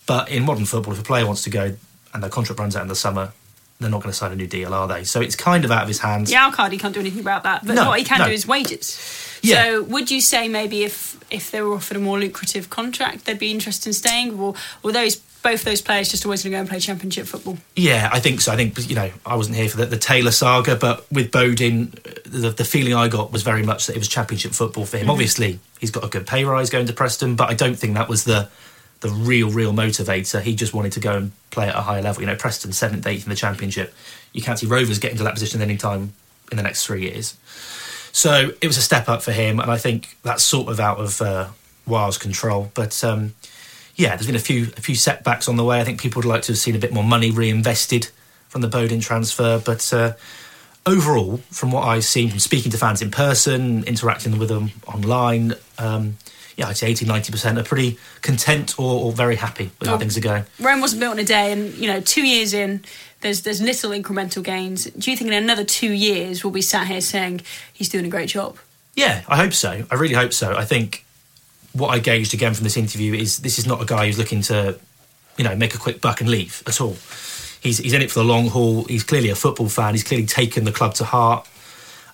But 0.07 0.29
in 0.29 0.45
modern 0.45 0.67
football, 0.67 0.93
if 0.93 1.01
a 1.01 1.05
player 1.05 1.27
wants 1.27 1.43
to 1.43 1.51
go 1.51 1.77
and 2.13 2.23
their 2.23 2.31
contract 2.31 2.61
runs 2.61 2.77
out 2.77 2.83
in 2.83 2.89
the 2.89 2.95
summer, 2.95 3.33
they're 3.81 3.91
not 3.91 4.03
going 4.03 4.13
to 4.13 4.17
sign 4.17 4.33
a 4.33 4.37
new 4.37 4.47
deal, 4.47 4.73
are 4.73 4.87
they? 4.87 5.05
So 5.05 5.21
it's 5.21 5.35
kind 5.35 5.65
of 5.65 5.71
out 5.71 5.83
of 5.83 5.89
his 5.89 5.99
hands. 5.99 6.31
Yeah, 6.31 6.45
Al-Qadi 6.45 6.79
can't 6.79 6.95
do 6.95 7.01
anything 7.01 7.21
about 7.21 7.43
that. 7.43 7.67
But 7.67 7.75
No, 7.75 7.89
what 7.89 7.99
he 7.99 8.05
can 8.05 8.21
no. 8.21 8.27
do 8.27 8.31
is 8.31 8.47
wages. 8.47 8.99
Yeah. 9.43 9.65
So 9.65 9.83
would 9.85 10.11
you 10.11 10.21
say 10.21 10.49
maybe 10.49 10.85
if 10.85 11.19
if 11.31 11.51
they 11.51 11.61
were 11.61 11.75
offered 11.75 11.97
a 11.97 12.01
more 12.01 12.19
lucrative 12.19 12.71
contract, 12.71 13.25
they'd 13.25 13.39
be 13.39 13.51
interested 13.51 13.89
in 13.89 13.93
staying, 13.93 14.39
or 14.39 14.55
or 14.83 14.93
those 14.93 15.17
both 15.17 15.65
those 15.65 15.83
players 15.83 16.09
just 16.09 16.25
always 16.25 16.43
going 16.43 16.53
to 16.53 16.57
go 16.57 16.61
and 16.61 16.69
play 16.69 16.81
championship 16.81 17.27
football? 17.27 17.59
Yeah, 17.77 18.09
I 18.11 18.21
think 18.21 18.41
so. 18.41 18.53
I 18.53 18.57
think 18.57 18.89
you 18.89 18.97
know 18.97 19.11
I 19.27 19.37
wasn't 19.37 19.57
here 19.57 19.69
for 19.69 19.77
the, 19.77 19.87
the 19.87 19.99
Taylor 19.99 20.31
saga, 20.31 20.77
but 20.77 21.11
with 21.13 21.31
Bodin, 21.31 21.91
the, 22.25 22.51
the 22.51 22.65
feeling 22.65 22.95
I 22.95 23.09
got 23.09 23.33
was 23.33 23.43
very 23.43 23.63
much 23.63 23.87
that 23.87 23.95
it 23.95 23.99
was 23.99 24.09
Championship 24.09 24.53
football 24.53 24.87
for 24.87 24.97
him. 24.97 25.03
Mm-hmm. 25.03 25.11
Obviously, 25.11 25.61
he's 25.79 25.91
got 25.91 26.05
a 26.05 26.09
good 26.09 26.27
pay 26.27 26.45
rise 26.45 26.71
going 26.71 26.87
to 26.87 26.93
Preston, 26.95 27.37
but 27.37 27.51
I 27.51 27.55
don't 27.55 27.79
think 27.79 27.95
that 27.95 28.09
was 28.09 28.25
the 28.25 28.49
the 29.05 29.11
real, 29.11 29.51
real 29.51 29.75
motivator. 29.75 30.41
He 30.41 30.57
just 30.57 30.73
wanted 30.73 30.93
to 30.93 31.01
go 31.01 31.15
and 31.15 31.33
play 31.51 31.69
at 31.69 31.77
a 31.77 31.83
higher 31.83 32.01
level. 32.01 32.23
You 32.23 32.27
know, 32.27 32.37
Preston 32.37 32.73
seventh, 32.73 33.07
eighth 33.07 33.25
in 33.25 33.29
the 33.31 33.37
Championship. 33.37 33.95
You 34.33 34.41
can't 34.41 34.59
see 34.59 34.67
Rovers 34.67 34.99
getting 34.99 35.19
to 35.19 35.25
that 35.25 35.35
position 35.35 35.61
any 35.61 35.77
time 35.77 36.15
in 36.51 36.57
the 36.57 36.63
next 36.63 36.87
three 36.87 37.03
years. 37.03 37.37
So 38.13 38.53
it 38.63 38.67
was 38.67 38.79
a 38.79 38.83
step 38.83 39.09
up 39.11 39.23
for 39.23 39.33
him, 39.33 39.61
and 39.61 39.71
I 39.71 39.77
think 39.77 40.17
that's 40.23 40.43
sort 40.43 40.69
of 40.69 40.81
out 40.81 40.99
of 40.99 41.21
uh, 41.21 41.49
Wael's 41.87 42.17
control. 42.17 42.71
But 42.73 43.05
um, 43.05 43.35
yeah, 43.95 44.17
there's 44.17 44.27
been 44.27 44.37
a 44.37 44.39
few 44.39 44.65
a 44.77 44.81
few 44.81 44.95
setbacks 44.95 45.49
on 45.49 45.57
the 45.57 45.65
way. 45.65 45.81
I 45.81 45.85
think 45.85 46.01
people 46.01 46.21
would 46.21 46.29
like 46.29 46.43
to 46.43 46.53
have 46.53 46.59
seen 46.59 46.75
a 46.75 46.79
bit 46.79 46.93
more 46.93 47.05
money 47.05 47.31
reinvested 47.31 48.09
from 48.49 48.63
the 48.63 48.69
Bodin 48.69 49.03
transfer, 49.03 49.61
but 49.63 49.93
uh, 49.93 50.15
overall, 50.87 51.39
from 51.51 51.73
what 51.73 51.83
I've 51.83 52.05
seen 52.05 52.31
from 52.31 52.39
speaking 52.39 52.73
to 52.73 52.79
fans 52.79 53.03
in 53.03 53.11
person, 53.11 53.85
interacting 53.85 54.39
with 54.39 54.49
them 54.49 54.71
online, 54.87 55.55
um, 55.77 56.17
yeah, 56.57 56.69
I'd 56.69 56.77
say 56.77 56.89
80 56.89 57.07
90% 57.07 57.59
are 57.59 57.65
pretty 57.65 57.99
content 58.23 58.79
or, 58.79 59.05
or 59.05 59.13
very 59.13 59.37
happy 59.37 59.71
with 59.81 59.89
how 59.89 59.99
things 59.99 60.17
are 60.17 60.21
going. 60.21 60.45
Rome 60.61 60.81
wasn't 60.81 61.01
built 61.01 61.15
in 61.15 61.19
a 61.19 61.27
day, 61.27 61.53
and 61.53 61.75
you 61.75 61.89
know, 61.89 62.01
two 62.01 62.27
years 62.27 62.55
in, 62.55 62.85
there's 63.21 63.43
there's 63.43 63.61
little 63.61 63.91
incremental 63.91 64.43
gains. 64.43 64.85
Do 64.85 65.11
you 65.11 65.17
think 65.17 65.29
in 65.29 65.43
another 65.43 65.65
two 65.65 65.93
years 65.93 66.45
we'll 66.45 66.53
be 66.53 66.63
sat 66.63 66.87
here 66.87 67.01
saying 67.01 67.41
he's 67.73 67.89
doing 67.89 68.05
a 68.05 68.09
great 68.09 68.29
job? 68.29 68.59
Yeah, 68.95 69.23
I 69.29 69.37
hope 69.37 69.53
so. 69.53 69.85
I 69.91 69.95
really 69.95 70.15
hope 70.15 70.33
so. 70.33 70.55
I 70.55 70.65
think 70.65 71.05
what 71.73 71.89
I 71.89 71.99
gauged 71.99 72.35
again 72.35 72.55
from 72.55 72.65
this 72.65 72.77
interview 72.77 73.15
is 73.15 73.39
this 73.39 73.59
is 73.59 73.67
not 73.67 73.83
a 73.83 73.85
guy 73.85 74.07
who's 74.07 74.19
looking 74.19 74.43
to, 74.43 74.79
you 75.37 75.45
know, 75.45 75.57
make 75.57 75.75
a 75.75 75.79
quick 75.79 76.01
buck 76.01 76.21
and 76.21 76.31
leave 76.31 76.63
at 76.67 76.81
all. 76.81 76.97
He's 77.61 77.79
he's 77.79 77.93
in 77.93 78.03
it 78.03 78.11
for 78.11 78.21
the 78.21 78.25
long 78.25 78.49
haul. 78.49 78.85
He's 78.85 79.03
clearly 79.03 79.31
a 79.31 79.35
football 79.35 79.69
fan. 79.69 79.95
He's 79.95 80.05
clearly 80.05 80.27
taken 80.27 80.65
the 80.65 80.73
club 80.73 80.95
to 80.95 81.05
heart. 81.05 81.49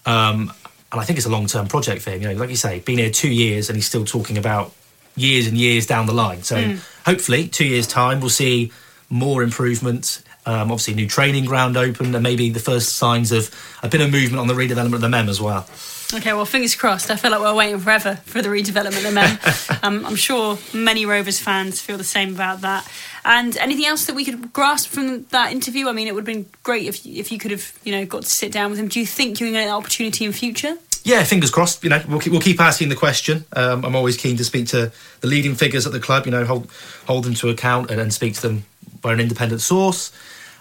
Um, 0.07 0.53
and 0.93 1.01
I 1.01 1.05
think 1.05 1.19
it's 1.19 1.27
a 1.27 1.31
long 1.31 1.47
term 1.47 1.67
project 1.69 2.03
for 2.03 2.11
him. 2.11 2.23
You 2.23 2.29
know, 2.29 2.35
like 2.35 2.51
you 2.51 2.57
say, 2.57 2.81
been 2.81 2.99
here 2.99 3.11
two 3.11 3.31
years 3.31 3.69
and 3.69 3.77
he's 3.77 3.87
still 3.87 4.05
talking 4.05 4.39
about 4.39 4.73
years 5.17 5.47
and 5.47 5.57
years 5.57 5.87
down 5.87 6.07
the 6.07 6.13
line. 6.13 6.43
So 6.43 6.77
hopefully, 7.05 7.49
two 7.49 7.67
years 7.67 7.87
time, 7.87 8.21
we'll 8.21 8.31
see 8.31 8.73
more 9.09 9.43
improvements. 9.43 10.23
Um, 10.47 10.73
obviously, 10.73 10.95
new 10.95 11.07
training 11.07 11.45
ground 11.45 11.77
open, 11.77 12.15
and 12.15 12.23
maybe 12.23 12.51
the 12.51 12.61
first 12.61 12.97
signs 12.97 13.31
of 13.31 13.55
a 13.83 13.89
bit 13.89 14.01
of 14.01 14.11
movement 14.11 14.41
on 14.41 14.47
the 14.47 14.55
redevelopment 14.55 14.95
of 14.95 15.01
the 15.03 15.09
MEM 15.09 15.29
as 15.29 15.41
well. 15.41 15.67
Okay, 16.13 16.33
well, 16.33 16.45
fingers 16.45 16.75
crossed. 16.75 17.11
I 17.11 17.17
feel 17.17 17.31
like 17.31 17.41
we're 17.41 17.55
waiting 17.55 17.79
forever 17.79 18.17
for 18.25 18.43
the 18.43 18.49
redevelopment 18.49 19.07
of 19.07 19.15
MEM. 19.15 19.79
um, 19.83 20.07
I'm 20.07 20.17
sure 20.17 20.59
many 20.75 21.07
Rovers 21.07 21.39
fans 21.39 21.81
feel 21.81 21.99
the 21.99 22.05
same 22.05 22.35
about 22.35 22.63
that. 22.63 22.91
And 23.25 23.57
anything 23.59 23.85
else 23.85 24.07
that 24.07 24.17
we 24.17 24.25
could 24.25 24.53
grasp 24.53 24.89
from 24.89 25.25
that 25.27 25.53
interview? 25.53 25.89
I 25.89 25.93
mean, 25.93 26.09
it 26.09 26.15
would 26.15 26.27
have 26.27 26.35
been 26.35 26.47
great 26.63 26.87
if 26.87 27.07
if 27.07 27.31
you 27.31 27.39
could 27.39 27.51
have, 27.51 27.79
you 27.85 27.93
know, 27.93 28.07
got 28.07 28.23
to 28.23 28.29
sit 28.29 28.51
down 28.51 28.71
with 28.71 28.81
him. 28.81 28.89
Do 28.89 28.99
you 28.99 29.07
think 29.07 29.39
you're 29.39 29.49
going 29.49 29.55
to 29.55 29.61
get 29.61 29.67
that 29.67 29.77
opportunity 29.77 30.25
in 30.25 30.33
future? 30.33 30.79
Yeah, 31.03 31.25
fingers 31.25 31.51
crossed. 31.51 31.83
You 31.83 31.91
know, 31.91 32.03
we'll 32.09 32.21
keep, 32.21 32.33
we'll 32.33 32.43
keep 32.43 32.61
asking 32.61 32.91
the 32.91 32.97
question. 32.97 33.45
Um, 33.55 33.85
I'm 33.85 33.97
always 33.97 34.17
keen 34.17 34.37
to 34.37 34.45
speak 34.45 34.67
to 34.69 34.93
the 35.21 35.27
leading 35.27 35.55
figures 35.55 35.87
at 35.87 35.93
the 35.93 36.01
club. 36.01 36.27
You 36.27 36.33
know, 36.33 36.45
hold 36.45 36.71
hold 37.07 37.25
them 37.25 37.35
to 37.35 37.49
account 37.49 37.91
and, 37.91 38.01
and 38.01 38.13
speak 38.13 38.35
to 38.35 38.43
them 38.43 38.65
by 39.01 39.13
an 39.13 39.21
independent 39.21 39.61
source. 39.61 40.13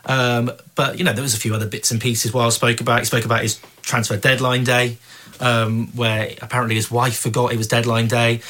Um, 0.06 0.52
but 0.76 0.98
you 0.98 1.04
know, 1.04 1.14
there 1.14 1.22
was 1.22 1.34
a 1.34 1.40
few 1.40 1.54
other 1.54 1.68
bits 1.68 1.92
and 1.92 2.00
pieces. 2.00 2.32
Wael 2.32 2.52
spoke 2.52 2.82
about, 2.82 3.00
he 3.00 3.06
spoke 3.06 3.26
about 3.26 3.42
his 3.42 3.60
transfer 3.82 4.18
deadline 4.18 4.64
day, 4.64 4.98
um, 5.40 5.88
where 5.96 6.34
apparently 6.42 6.76
his 6.76 6.90
wife 6.90 7.18
forgot 7.18 7.52
it 7.54 7.58
was 7.58 7.68
deadline 7.68 8.08
day. 8.08 8.42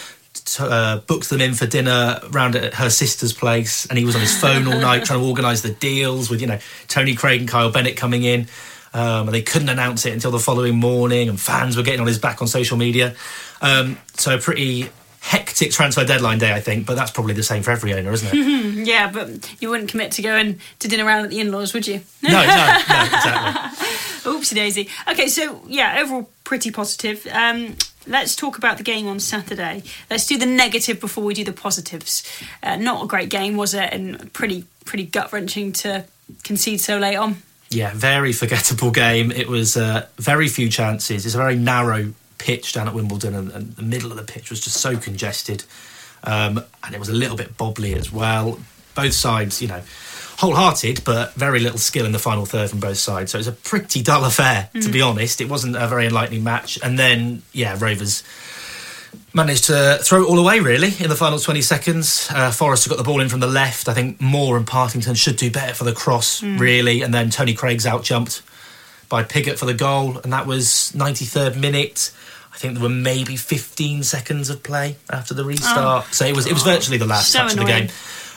Uh, 0.59 0.97
booked 0.99 1.29
them 1.29 1.41
in 1.41 1.53
for 1.53 1.65
dinner 1.65 2.19
round 2.29 2.55
at 2.55 2.75
her 2.75 2.89
sister's 2.89 3.33
place, 3.33 3.85
and 3.87 3.97
he 3.97 4.05
was 4.05 4.15
on 4.15 4.21
his 4.21 4.39
phone 4.39 4.67
all 4.67 4.79
night 4.79 5.03
trying 5.03 5.19
to 5.19 5.25
organise 5.25 5.61
the 5.61 5.71
deals 5.71 6.29
with 6.29 6.39
you 6.39 6.47
know 6.47 6.59
Tony 6.87 7.15
Craig 7.15 7.41
and 7.41 7.49
Kyle 7.49 7.71
Bennett 7.71 7.97
coming 7.97 8.23
in. 8.23 8.47
Um, 8.93 9.27
and 9.27 9.33
they 9.33 9.41
couldn't 9.41 9.69
announce 9.69 10.05
it 10.05 10.13
until 10.13 10.31
the 10.31 10.39
following 10.39 10.75
morning, 10.75 11.29
and 11.29 11.39
fans 11.39 11.77
were 11.77 11.83
getting 11.83 12.01
on 12.01 12.07
his 12.07 12.17
back 12.19 12.41
on 12.41 12.47
social 12.47 12.77
media. 12.77 13.15
Um, 13.61 13.97
so 14.15 14.35
a 14.35 14.39
pretty 14.39 14.89
hectic 15.21 15.71
transfer 15.71 16.05
deadline 16.05 16.39
day, 16.39 16.53
I 16.53 16.59
think. 16.59 16.85
But 16.85 16.95
that's 16.95 17.11
probably 17.11 17.33
the 17.33 17.43
same 17.43 17.63
for 17.63 17.71
every 17.71 17.93
owner, 17.93 18.11
isn't 18.11 18.29
it? 18.33 18.69
Yeah, 18.89 19.11
but 19.11 19.55
you 19.61 19.69
wouldn't 19.69 19.89
commit 19.89 20.13
to 20.13 20.21
going 20.21 20.59
to 20.79 20.87
dinner 20.87 21.05
around 21.05 21.25
at 21.25 21.29
the 21.31 21.39
in-laws, 21.39 21.73
would 21.73 21.85
you? 21.85 22.01
no, 22.23 22.29
no, 22.29 22.37
no, 22.37 22.43
exactly. 22.45 23.85
Oopsie 24.31 24.55
daisy. 24.55 24.89
Okay, 25.07 25.27
so 25.27 25.61
yeah, 25.67 25.99
overall 26.01 26.29
pretty 26.43 26.71
positive. 26.71 27.27
Um, 27.31 27.75
let's 28.07 28.35
talk 28.35 28.57
about 28.57 28.77
the 28.77 28.83
game 28.83 29.07
on 29.07 29.19
Saturday. 29.19 29.83
Let's 30.09 30.25
do 30.25 30.37
the 30.37 30.45
negative 30.45 30.99
before 30.99 31.23
we 31.23 31.33
do 31.33 31.43
the 31.43 31.53
positives. 31.53 32.23
Uh, 32.63 32.77
not 32.77 33.03
a 33.03 33.07
great 33.07 33.29
game, 33.29 33.57
was 33.57 33.73
it? 33.73 33.91
And 33.91 34.31
pretty 34.33 34.65
pretty 34.85 35.05
gut 35.05 35.31
wrenching 35.31 35.71
to 35.73 36.05
concede 36.43 36.81
so 36.81 36.97
late 36.97 37.17
on. 37.17 37.41
Yeah, 37.71 37.91
very 37.93 38.33
forgettable 38.33 38.91
game. 38.91 39.31
It 39.31 39.47
was 39.47 39.77
uh, 39.77 40.07
very 40.17 40.47
few 40.47 40.69
chances. 40.69 41.25
It's 41.25 41.35
a 41.35 41.37
very 41.37 41.55
narrow 41.55 42.13
pitch 42.39 42.73
down 42.73 42.87
at 42.87 42.95
Wimbledon, 42.95 43.35
and, 43.35 43.51
and 43.51 43.75
the 43.75 43.83
middle 43.83 44.11
of 44.11 44.17
the 44.17 44.23
pitch 44.23 44.49
was 44.49 44.59
just 44.59 44.77
so 44.77 44.97
congested, 44.97 45.63
um, 46.23 46.63
and 46.83 46.95
it 46.95 46.99
was 46.99 47.09
a 47.09 47.13
little 47.13 47.37
bit 47.37 47.57
bobbly 47.57 47.95
as 47.95 48.11
well. 48.11 48.59
Both 48.95 49.13
sides, 49.13 49.61
you 49.61 49.67
know, 49.67 49.81
wholehearted, 50.39 51.03
but 51.03 51.33
very 51.35 51.59
little 51.59 51.77
skill 51.77 52.05
in 52.05 52.11
the 52.11 52.19
final 52.19 52.45
third 52.45 52.69
from 52.69 52.79
both 52.79 52.97
sides. 52.97 53.31
So 53.31 53.37
it 53.37 53.41
was 53.41 53.47
a 53.47 53.51
pretty 53.51 54.01
dull 54.01 54.25
affair, 54.25 54.69
to 54.81 54.89
be 54.89 55.01
honest. 55.01 55.41
It 55.41 55.49
wasn't 55.49 55.75
a 55.75 55.87
very 55.87 56.07
enlightening 56.07 56.43
match. 56.43 56.79
And 56.81 56.97
then, 56.97 57.43
yeah, 57.51 57.77
Rovers 57.77 58.23
managed 59.33 59.65
to 59.65 59.99
throw 60.01 60.23
it 60.23 60.27
all 60.27 60.39
away 60.39 60.59
really 60.59 60.91
in 60.99 61.09
the 61.09 61.15
final 61.15 61.39
20 61.39 61.61
seconds. 61.61 62.27
Uh, 62.33 62.51
Forrester 62.51 62.89
got 62.89 62.97
the 62.97 63.03
ball 63.03 63.21
in 63.21 63.29
from 63.29 63.39
the 63.39 63.47
left. 63.47 63.87
I 63.87 63.93
think 63.93 64.19
Moore 64.19 64.57
and 64.57 64.65
Partington 64.65 65.15
should 65.15 65.35
do 65.35 65.51
better 65.51 65.73
for 65.73 65.83
the 65.83 65.93
cross, 65.93 66.41
really. 66.43 67.01
And 67.01 67.13
then 67.13 67.29
Tony 67.29 67.53
Craig's 67.53 67.85
out 67.85 68.03
jumped 68.03 68.41
by 69.07 69.23
Piggott 69.23 69.57
for 69.57 69.65
the 69.65 69.73
goal, 69.73 70.17
and 70.19 70.31
that 70.33 70.45
was 70.45 70.91
93rd 70.95 71.59
minute. 71.59 72.11
I 72.53 72.57
think 72.57 72.73
there 72.73 72.83
were 72.83 72.89
maybe 72.89 73.35
15 73.35 74.03
seconds 74.03 74.49
of 74.49 74.63
play 74.63 74.97
after 75.09 75.33
the 75.33 75.43
restart, 75.45 76.13
so 76.13 76.25
it 76.25 76.35
was 76.35 76.45
it 76.45 76.53
was 76.53 76.63
virtually 76.63 76.97
the 76.97 77.05
last 77.05 77.31
So 77.31 77.39
touch 77.39 77.53
of 77.53 77.59
the 77.59 77.65
game. 77.65 77.89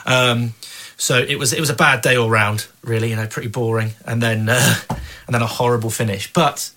Um, 0.05 0.53
so 0.97 1.17
it 1.17 1.37
was 1.37 1.53
it 1.53 1.59
was 1.59 1.69
a 1.69 1.75
bad 1.75 2.01
day 2.01 2.15
all 2.15 2.29
round, 2.29 2.67
really. 2.83 3.09
You 3.09 3.15
know, 3.15 3.27
pretty 3.27 3.49
boring, 3.49 3.91
and 4.05 4.21
then 4.21 4.47
uh, 4.49 4.75
and 4.89 5.33
then 5.33 5.41
a 5.41 5.47
horrible 5.47 5.89
finish. 5.89 6.31
But 6.31 6.71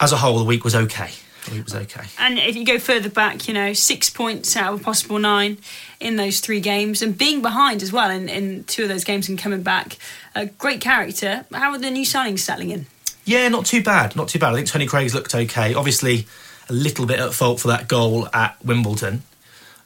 as 0.00 0.12
a 0.12 0.16
whole, 0.16 0.38
the 0.38 0.44
week 0.44 0.62
was 0.64 0.74
okay. 0.74 1.10
Week 1.52 1.64
was 1.64 1.74
okay. 1.74 2.04
And 2.18 2.38
if 2.38 2.56
you 2.56 2.64
go 2.64 2.78
further 2.78 3.08
back, 3.08 3.48
you 3.48 3.54
know, 3.54 3.72
six 3.72 4.10
points 4.10 4.56
out 4.56 4.72
of 4.74 4.80
a 4.80 4.84
possible 4.84 5.18
nine 5.18 5.58
in 6.00 6.16
those 6.16 6.40
three 6.40 6.60
games, 6.60 7.02
and 7.02 7.16
being 7.16 7.42
behind 7.42 7.82
as 7.82 7.92
well 7.92 8.10
in, 8.10 8.28
in 8.28 8.64
two 8.64 8.82
of 8.82 8.88
those 8.88 9.04
games 9.04 9.28
and 9.28 9.38
coming 9.38 9.62
back. 9.62 9.96
A 10.34 10.46
great 10.46 10.80
character. 10.80 11.46
How 11.52 11.72
are 11.72 11.78
the 11.78 11.90
new 11.90 12.04
signings 12.04 12.40
settling 12.40 12.70
in? 12.70 12.86
Yeah, 13.24 13.48
not 13.48 13.66
too 13.66 13.82
bad. 13.82 14.14
Not 14.14 14.28
too 14.28 14.38
bad. 14.38 14.52
I 14.52 14.56
think 14.56 14.68
Tony 14.68 14.86
Craig's 14.86 15.14
looked 15.14 15.34
okay. 15.34 15.74
Obviously, 15.74 16.26
a 16.68 16.72
little 16.72 17.06
bit 17.06 17.18
at 17.18 17.32
fault 17.32 17.60
for 17.60 17.68
that 17.68 17.88
goal 17.88 18.28
at 18.32 18.56
Wimbledon. 18.64 19.22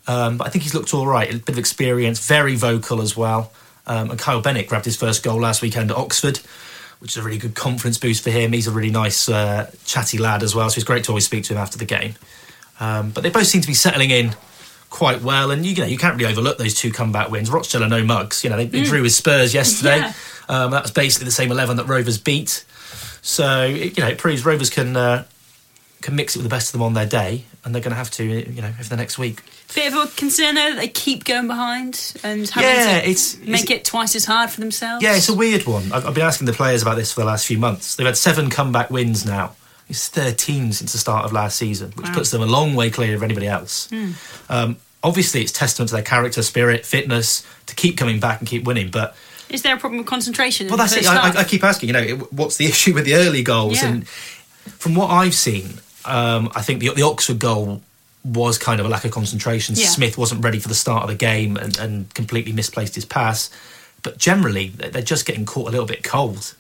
Um, 0.07 0.39
but 0.39 0.47
I 0.47 0.51
think 0.51 0.65
he's 0.65 0.75
looked 0.75 0.93
all 0.93 1.07
right. 1.07 1.33
A 1.33 1.39
bit 1.39 1.51
of 1.51 1.59
experience, 1.59 2.27
very 2.27 2.57
vocal 2.57 3.01
as 3.01 3.17
well. 3.17 3.53
Um, 3.87 4.11
and 4.11 4.19
Kyle 4.19 4.41
Bennett 4.41 4.67
grabbed 4.67 4.85
his 4.85 4.97
first 4.97 5.23
goal 5.23 5.41
last 5.41 5.63
weekend 5.63 5.91
at 5.91 5.97
Oxford, 5.97 6.41
which 7.01 7.13
is 7.13 7.17
a 7.17 7.23
really 7.23 7.39
good 7.39 7.55
confidence 7.55 7.99
boost 7.99 8.23
for 8.23 8.31
him. 8.31 8.53
He's 8.53 8.67
a 8.67 8.71
really 8.71 8.91
nice, 8.91 9.29
uh, 9.29 9.71
chatty 9.85 10.19
lad 10.19 10.43
as 10.43 10.55
well, 10.55 10.71
so 10.71 10.79
it's 10.79 10.85
great 10.85 11.05
to 11.05 11.11
always 11.11 11.25
speak 11.25 11.45
to 11.45 11.55
him 11.55 11.59
after 11.59 11.79
the 11.79 11.85
game. 11.85 12.15
Um, 12.79 13.11
but 13.11 13.23
they 13.23 13.31
both 13.31 13.47
seem 13.47 13.61
to 13.61 13.67
be 13.67 13.75
settling 13.75 14.11
in 14.11 14.35
quite 14.91 15.23
well, 15.23 15.51
and 15.51 15.65
you, 15.65 15.75
know 15.77 15.87
you 15.87 15.97
can't 15.97 16.17
really 16.17 16.31
overlook 16.31 16.59
those 16.59 16.75
two 16.75 16.93
comeback 16.93 17.31
wins. 17.31 17.51
Rochdale 17.51 17.85
are 17.85 17.89
no 17.89 18.05
mugs. 18.05 18.45
You 18.45 18.51
know 18.51 18.57
they, 18.57 18.67
they 18.67 18.83
drew 18.83 19.03
with 19.03 19.13
Spurs 19.13 19.55
yesterday. 19.55 20.01
Yeah. 20.51 20.65
Um, 20.65 20.73
that 20.73 20.83
was 20.83 20.91
basically 20.91 21.27
the 21.27 21.31
same 21.31 21.53
eleven 21.53 21.77
that 21.77 21.87
Rovers 21.87 22.19
beat. 22.19 22.65
So 23.23 23.67
it, 23.67 23.97
you 23.97 24.03
know 24.03 24.11
it 24.11 24.19
proves 24.19 24.45
Rovers 24.45 24.69
can 24.69 24.97
uh, 24.97 25.25
can 26.01 26.17
mix 26.17 26.35
it 26.35 26.41
with 26.41 26.45
the 26.45 26.51
best 26.51 26.69
of 26.69 26.73
them 26.73 26.83
on 26.83 26.95
their 26.95 27.07
day, 27.07 27.45
and 27.65 27.75
they're 27.75 27.83
going 27.83 27.91
to 27.93 27.97
have 27.97 28.11
to 28.13 28.25
you 28.25 28.63
know 28.63 28.69
over 28.69 28.89
the 28.89 28.97
next 28.97 29.19
week. 29.19 29.43
Bit 29.75 29.93
of 29.93 29.99
a 29.99 30.07
concern 30.17 30.55
though 30.55 30.71
that 30.71 30.77
they 30.77 30.89
keep 30.89 31.25
going 31.25 31.47
behind 31.47 32.15
and 32.25 32.49
having 32.49 32.71
Yeah, 32.71 33.01
to 33.01 33.09
it's- 33.09 33.37
make 33.39 33.65
it's- 33.65 33.79
it 33.81 33.85
twice 33.85 34.17
as 34.17 34.25
hard 34.25 34.51
for 34.51 34.61
themselves. 34.61 35.03
Yeah, 35.03 35.15
it's 35.17 35.29
a 35.29 35.35
weird 35.35 35.67
one. 35.67 35.93
I've, 35.93 36.07
I've 36.07 36.15
been 36.15 36.25
asking 36.27 36.47
the 36.47 36.53
players 36.53 36.83
about 36.83 36.97
this 36.97 37.13
for 37.13 37.21
the 37.21 37.27
last 37.27 37.47
few 37.47 37.59
months. 37.59 37.95
They've 37.97 38.07
had 38.07 38.17
seven 38.17 38.51
comeback 38.51 38.91
wins 38.91 39.25
now. 39.27 39.55
It's 39.89 40.09
13 40.09 40.73
since 40.73 40.93
the 40.93 40.99
start 40.99 41.25
of 41.25 41.33
last 41.33 41.57
season, 41.59 41.93
which 41.97 42.07
Wow. 42.07 42.15
puts 42.15 42.31
them 42.31 42.43
a 42.43 42.47
long 42.47 42.75
way 42.75 42.91
clear 42.91 43.15
of 43.17 43.23
anybody 43.25 43.49
else. 43.49 43.89
Um, 44.49 44.77
obviously, 45.03 45.43
it's 45.43 45.51
testament 45.53 45.89
to 45.89 45.97
their 45.97 46.05
character, 46.05 46.43
spirit, 46.43 46.87
fitness 46.87 47.45
to 47.67 47.75
keep 47.75 47.97
coming 47.99 48.21
back 48.21 48.39
and 48.39 48.49
keep 48.49 48.65
winning. 48.65 48.91
But 48.91 49.17
Is 49.49 49.63
there 49.63 49.75
a 49.75 49.79
problem 49.79 49.99
with 49.99 50.07
concentration? 50.07 50.69
well, 50.69 50.77
that's 50.77 50.97
it. 50.97 51.07
I. 51.09 51.31
I, 51.31 51.41
I 51.41 51.45
keep 51.45 51.65
asking. 51.65 51.89
You 51.89 51.93
know, 51.93 52.07
what's 52.31 52.57
the 52.57 52.67
issue 52.73 52.95
with 52.95 53.05
the 53.05 53.15
early 53.15 53.43
goals? 53.43 53.83
Yeah. 53.83 53.89
And 53.89 54.09
from 54.09 54.95
what 54.95 55.09
I've 55.11 55.35
seen, 55.35 55.81
um, 56.05 56.51
I 56.55 56.63
think 56.63 56.81
the, 56.81 56.91
the 56.95 57.03
Oxford 57.03 57.39
goal 57.39 57.83
was 58.25 58.59
kind 58.59 58.81
of 58.81 58.87
a 58.87 58.89
lack 58.89 59.05
of 59.05 59.11
concentration. 59.11 59.75
Yeah. 59.77 59.87
Smith 59.87 60.19
wasn't 60.19 60.45
ready 60.45 60.59
for 60.59 60.69
the 60.69 60.75
start 60.75 61.03
of 61.05 61.09
the 61.09 61.15
game 61.15 61.57
and, 61.57 61.79
and 61.79 62.13
completely 62.15 62.53
misplaced 62.53 62.95
his 62.95 63.05
pass. 63.05 63.51
But 64.03 64.19
generally, 64.19 64.69
they- 64.69 64.91
they're 64.91 65.03
just 65.03 65.25
getting 65.27 65.47
caught 65.47 65.69
a 65.69 65.71
little 65.71 65.87
bit 65.87 66.03
cold. 66.05 66.55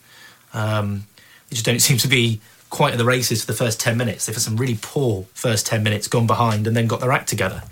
Um, 0.54 1.06
they 1.48 1.54
just 1.54 1.66
don't 1.66 1.80
seem 1.88 1.98
to 1.98 2.08
be 2.08 2.40
quite 2.70 2.92
at 2.92 2.98
the 2.98 3.04
races 3.04 3.40
for 3.44 3.46
the 3.52 3.56
first 3.58 3.80
10 3.80 3.96
minutes. 3.96 4.26
They've 4.26 4.34
had 4.34 4.42
some 4.42 4.56
really 4.56 4.78
poor 4.80 5.26
first 5.34 5.66
10 5.66 5.82
minutes, 5.82 6.06
gone 6.08 6.26
behind, 6.26 6.66
and 6.66 6.76
then 6.76 6.86
got 6.86 7.00
their 7.00 7.12
act 7.12 7.28
together. 7.28 7.62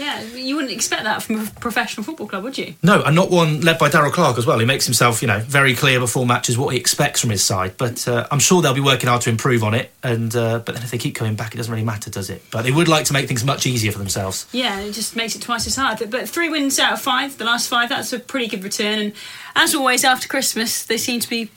Yeah, 0.00 0.22
you 0.22 0.56
wouldn't 0.56 0.72
expect 0.72 1.04
that 1.04 1.22
from 1.22 1.40
a 1.40 1.46
professional 1.60 2.04
football 2.04 2.26
club, 2.26 2.42
would 2.42 2.56
you? 2.56 2.74
No, 2.82 3.02
and 3.02 3.14
not 3.14 3.30
one 3.30 3.60
led 3.60 3.78
by 3.78 3.90
Darrell 3.90 4.10
Clarke 4.10 4.38
as 4.38 4.46
well. 4.46 4.58
He 4.58 4.64
makes 4.64 4.86
himself, 4.86 5.20
you 5.20 5.28
know, 5.28 5.40
very 5.40 5.74
clear 5.74 6.00
before 6.00 6.24
matches 6.24 6.56
what 6.56 6.72
he 6.72 6.78
expects 6.80 7.20
from 7.20 7.28
his 7.28 7.44
side. 7.44 7.74
But 7.76 8.08
uh, 8.08 8.26
I'm 8.30 8.38
sure 8.38 8.62
they'll 8.62 8.72
be 8.72 8.80
working 8.80 9.08
hard 9.08 9.20
to 9.22 9.30
improve 9.30 9.62
on 9.62 9.74
it. 9.74 9.92
And 10.02 10.34
uh, 10.34 10.60
but 10.60 10.74
then 10.74 10.82
if 10.82 10.90
they 10.90 10.96
keep 10.98 11.14
coming 11.14 11.34
back, 11.34 11.52
it 11.54 11.58
doesn't 11.58 11.70
really 11.72 11.84
matter, 11.84 12.08
does 12.10 12.30
it? 12.30 12.42
But 12.50 12.62
they 12.62 12.72
would 12.72 12.88
like 12.88 13.04
to 13.06 13.12
make 13.12 13.28
things 13.28 13.44
much 13.44 13.66
easier 13.66 13.92
for 13.92 13.98
themselves. 13.98 14.46
Yeah, 14.52 14.80
it 14.80 14.92
just 14.92 15.16
makes 15.16 15.36
it 15.36 15.42
twice 15.42 15.66
as 15.66 15.76
hard. 15.76 15.98
But, 15.98 16.10
but 16.10 16.28
three 16.28 16.48
wins 16.48 16.78
out 16.78 16.94
of 16.94 17.02
five, 17.02 17.36
the 17.36 17.44
last 17.44 17.68
five, 17.68 17.90
that's 17.90 18.12
a 18.14 18.18
pretty 18.18 18.46
good 18.46 18.64
return. 18.64 18.98
And 18.98 19.12
as 19.54 19.74
always, 19.74 20.02
after 20.04 20.28
Christmas, 20.28 20.84
they 20.86 20.96
seem 20.96 21.20
to 21.20 21.28
be 21.28 21.50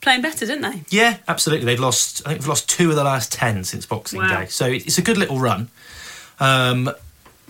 playing 0.00 0.22
better, 0.22 0.46
don't 0.46 0.62
they? 0.62 0.82
Yeah, 0.88 1.18
absolutely. 1.28 1.66
They've 1.66 1.78
lost. 1.78 2.22
I 2.24 2.30
think 2.30 2.40
they've 2.40 2.48
lost 2.48 2.70
two 2.70 2.88
of 2.88 2.96
the 2.96 3.04
last 3.04 3.32
ten 3.32 3.64
since 3.64 3.84
Boxing 3.84 4.20
Wow. 4.20 4.40
Day. 4.40 4.46
So 4.46 4.66
it's 4.66 4.96
a 4.96 5.02
good 5.02 5.18
little 5.18 5.38
run. 5.38 5.68
Um, 6.40 6.90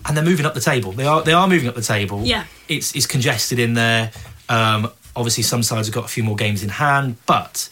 and 0.07 0.17
they're 0.17 0.25
moving 0.25 0.47
up 0.47 0.55
the 0.55 0.61
table. 0.61 0.93
They 0.93 1.07
are. 1.07 1.23
They 1.23 1.33
are 1.33 1.47
moving 1.47 1.69
up 1.69 1.75
the 1.75 1.83
table. 1.83 2.23
Yeah. 2.23 2.47
It's 2.69 2.95
it's 2.95 3.07
congested 3.07 3.59
in 3.59 3.75
there. 3.75 4.11
Um, 4.49 4.91
obviously, 5.17 5.43
some 5.43 5.63
sides 5.63 5.89
have 5.89 5.95
got 5.95 6.05
a 6.05 6.09
few 6.09 6.25
more 6.25 6.37
games 6.37 6.63
in 6.63 6.69
hand, 6.69 7.17
but 7.27 7.69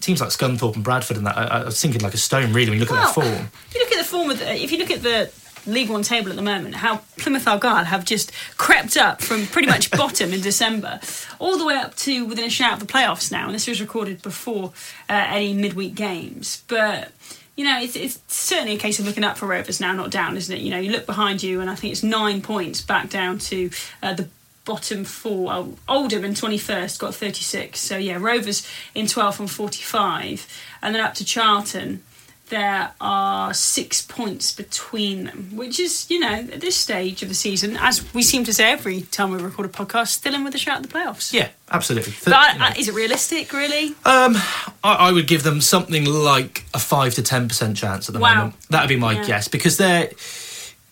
teams 0.00 0.20
like 0.20 0.30
Scunthorpe 0.30 0.74
and 0.74 0.84
Bradford 0.84 1.16
and 1.16 1.26
that, 1.26 1.36
I, 1.36 1.44
I 1.44 1.64
was 1.64 1.80
thinking 1.80 2.00
like 2.00 2.14
a 2.14 2.18
stone. 2.18 2.52
Really, 2.52 2.70
when 2.70 2.78
you 2.78 2.84
look 2.84 2.92
at 2.92 3.02
their 3.02 3.12
form. 3.12 3.50
If 3.68 3.74
you 3.74 3.80
look 3.80 3.92
at 3.92 3.98
the 3.98 4.04
form 4.04 4.30
of 4.30 4.38
the, 4.38 4.54
if 4.54 4.72
you 4.72 4.78
look 4.78 4.90
at 4.90 5.02
the 5.02 5.30
League 5.66 5.90
One 5.90 6.02
table 6.02 6.30
at 6.30 6.36
the 6.36 6.42
moment, 6.42 6.76
how 6.76 6.98
Plymouth 7.18 7.46
Argyle 7.46 7.84
have 7.84 8.04
just 8.04 8.32
crept 8.56 8.96
up 8.96 9.20
from 9.20 9.46
pretty 9.46 9.68
much 9.68 9.90
bottom 9.96 10.32
in 10.32 10.40
December, 10.40 11.00
all 11.38 11.58
the 11.58 11.66
way 11.66 11.74
up 11.74 11.94
to 11.96 12.24
within 12.26 12.44
a 12.44 12.50
shout 12.50 12.74
of 12.74 12.86
the 12.86 12.92
playoffs 12.92 13.32
now. 13.32 13.46
And 13.46 13.54
this 13.54 13.66
was 13.66 13.80
recorded 13.80 14.22
before 14.22 14.72
uh, 15.08 15.26
any 15.28 15.54
midweek 15.54 15.94
games, 15.94 16.62
but. 16.68 17.12
You 17.56 17.64
know, 17.64 17.80
it's, 17.80 17.96
it's 17.96 18.20
certainly 18.28 18.74
a 18.74 18.78
case 18.78 18.98
of 18.98 19.06
looking 19.06 19.24
up 19.24 19.38
for 19.38 19.46
Rovers 19.46 19.80
now, 19.80 19.92
not 19.92 20.10
down, 20.10 20.36
isn't 20.36 20.54
it? 20.54 20.60
You 20.60 20.70
know, 20.70 20.78
you 20.78 20.92
look 20.92 21.06
behind 21.06 21.42
you, 21.42 21.60
and 21.60 21.70
I 21.70 21.74
think 21.74 21.92
it's 21.92 22.02
nine 22.02 22.42
points 22.42 22.82
back 22.82 23.08
down 23.08 23.38
to 23.38 23.70
uh, 24.02 24.12
the 24.12 24.28
bottom 24.66 25.04
four. 25.04 25.52
Oh, 25.52 25.74
Oldham 25.88 26.24
in 26.24 26.34
21st 26.34 26.98
got 26.98 27.14
36. 27.14 27.80
So, 27.80 27.96
yeah, 27.96 28.18
Rovers 28.20 28.68
in 28.94 29.06
12th 29.06 29.40
and 29.40 29.50
45. 29.50 30.46
And 30.82 30.94
then 30.94 31.02
up 31.02 31.14
to 31.14 31.24
Charlton, 31.24 32.02
there 32.48 32.92
are 33.00 33.52
six 33.52 34.02
points 34.02 34.52
between 34.52 35.24
them, 35.24 35.50
which 35.56 35.80
is, 35.80 36.08
you 36.10 36.18
know, 36.20 36.28
at 36.32 36.60
this 36.60 36.76
stage 36.76 37.22
of 37.22 37.28
the 37.28 37.34
season, 37.34 37.76
as 37.78 38.12
we 38.14 38.22
seem 38.22 38.44
to 38.44 38.52
say 38.52 38.70
every 38.70 39.02
time 39.02 39.30
we 39.32 39.38
record 39.38 39.66
a 39.66 39.70
podcast, 39.70 40.08
still 40.08 40.34
in 40.34 40.44
with 40.44 40.54
a 40.54 40.58
shout 40.58 40.76
at 40.76 40.82
the 40.84 40.88
playoffs. 40.88 41.32
Yeah, 41.32 41.48
absolutely. 41.70 42.14
But 42.24 42.32
I, 42.34 42.52
you 42.52 42.58
know. 42.58 42.68
Is 42.78 42.88
it 42.88 42.94
realistic, 42.94 43.52
really? 43.52 43.88
Um, 44.04 44.36
I, 44.84 44.94
I 45.08 45.12
would 45.12 45.26
give 45.26 45.42
them 45.42 45.60
something 45.60 46.04
like 46.04 46.64
a 46.72 46.78
five 46.78 47.14
to 47.14 47.22
ten 47.22 47.48
percent 47.48 47.76
chance 47.76 48.08
at 48.08 48.12
the 48.14 48.20
Wow. 48.20 48.34
moment. 48.34 48.54
That'd 48.70 48.88
be 48.88 48.96
my 48.96 49.12
Yeah. 49.14 49.24
guess 49.26 49.48
because 49.48 49.76
they're 49.76 50.10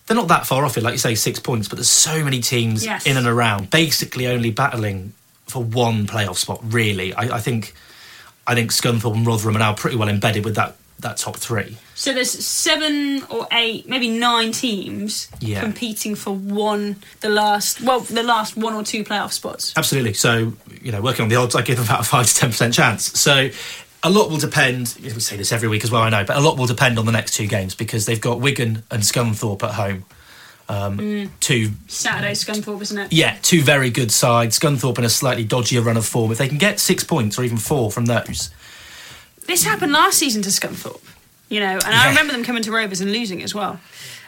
they're 0.06 0.16
not 0.16 0.28
that 0.28 0.46
far 0.46 0.64
off 0.64 0.76
it. 0.76 0.82
Like 0.82 0.92
you 0.92 0.98
say, 0.98 1.14
six 1.14 1.38
points, 1.38 1.68
but 1.68 1.76
there's 1.76 1.88
so 1.88 2.22
many 2.24 2.40
teams 2.40 2.84
Yes. 2.84 3.06
in 3.06 3.16
and 3.16 3.26
around, 3.26 3.70
basically 3.70 4.26
only 4.26 4.50
battling 4.50 5.14
for 5.46 5.62
one 5.62 6.06
playoff 6.06 6.36
spot. 6.36 6.60
Really, 6.62 7.14
I, 7.14 7.36
I 7.36 7.40
think 7.40 7.74
I 8.46 8.54
think 8.54 8.70
Scunthorpe 8.72 9.14
and 9.14 9.26
Rotherham 9.26 9.56
are 9.56 9.60
now 9.60 9.72
pretty 9.72 9.96
well 9.96 10.08
embedded 10.08 10.44
with 10.44 10.56
that 10.56 10.76
that 11.00 11.16
top 11.18 11.36
three. 11.36 11.76
So 11.94 12.12
there's 12.14 12.30
seven 12.30 13.22
or 13.30 13.46
eight, 13.52 13.88
maybe 13.88 14.08
nine 14.08 14.52
teams 14.52 15.28
Yeah. 15.40 15.60
competing 15.60 16.14
for 16.14 16.34
one, 16.34 16.96
the 17.20 17.28
last, 17.28 17.80
well, 17.82 18.00
the 18.00 18.22
last 18.22 18.56
one 18.56 18.74
or 18.74 18.82
two 18.82 19.04
playoff 19.04 19.32
spots. 19.32 19.72
Absolutely. 19.76 20.14
So, 20.14 20.54
you 20.82 20.92
know, 20.92 21.00
working 21.02 21.22
on 21.24 21.28
the 21.28 21.36
odds, 21.36 21.54
I 21.54 21.62
give 21.62 21.76
them 21.76 21.84
about 21.84 22.00
a 22.00 22.04
5 22.04 22.26
to 22.26 22.46
10% 22.46 22.72
chance. 22.72 23.18
So, 23.20 23.50
a 24.02 24.10
lot 24.10 24.30
will 24.30 24.38
depend, 24.38 24.94
we 25.02 25.08
say 25.20 25.36
this 25.36 25.52
every 25.52 25.68
week 25.68 25.84
as 25.84 25.90
well, 25.90 26.02
I 26.02 26.10
know, 26.10 26.24
but 26.24 26.36
a 26.36 26.40
lot 26.40 26.58
will 26.58 26.66
depend 26.66 26.98
on 26.98 27.06
the 27.06 27.12
next 27.12 27.34
two 27.34 27.46
games 27.46 27.74
because 27.74 28.06
they've 28.06 28.20
got 28.20 28.40
Wigan 28.40 28.82
and 28.90 29.02
Scunthorpe 29.02 29.62
at 29.62 29.72
home. 29.74 30.04
Um, 30.68 31.30
Two, 31.40 31.72
Saturday, 31.88 32.32
Scunthorpe, 32.32 32.80
isn't 32.80 32.98
it? 32.98 33.12
yeah, 33.12 33.36
two 33.42 33.62
very 33.62 33.90
good 33.90 34.10
sides. 34.10 34.58
Scunthorpe 34.58 34.98
in 34.98 35.04
a 35.04 35.10
slightly 35.10 35.44
dodgier 35.44 35.84
run 35.84 35.96
of 35.98 36.06
form. 36.06 36.32
If 36.32 36.38
they 36.38 36.48
can 36.48 36.56
get 36.58 36.80
six 36.80 37.04
points 37.04 37.38
or 37.38 37.44
even 37.44 37.58
four 37.58 37.90
from 37.90 38.06
those, 38.06 38.48
This 39.46 39.64
happened 39.64 39.92
last 39.92 40.18
season 40.18 40.42
to 40.42 40.48
Scunthorpe, 40.50 41.00
you 41.48 41.60
know, 41.60 41.72
and 41.72 41.82
Yeah. 41.82 42.02
I 42.04 42.08
remember 42.08 42.32
them 42.32 42.44
coming 42.44 42.62
to 42.64 42.72
Rovers 42.72 43.00
and 43.00 43.12
losing 43.12 43.42
as 43.42 43.54
well. 43.54 43.78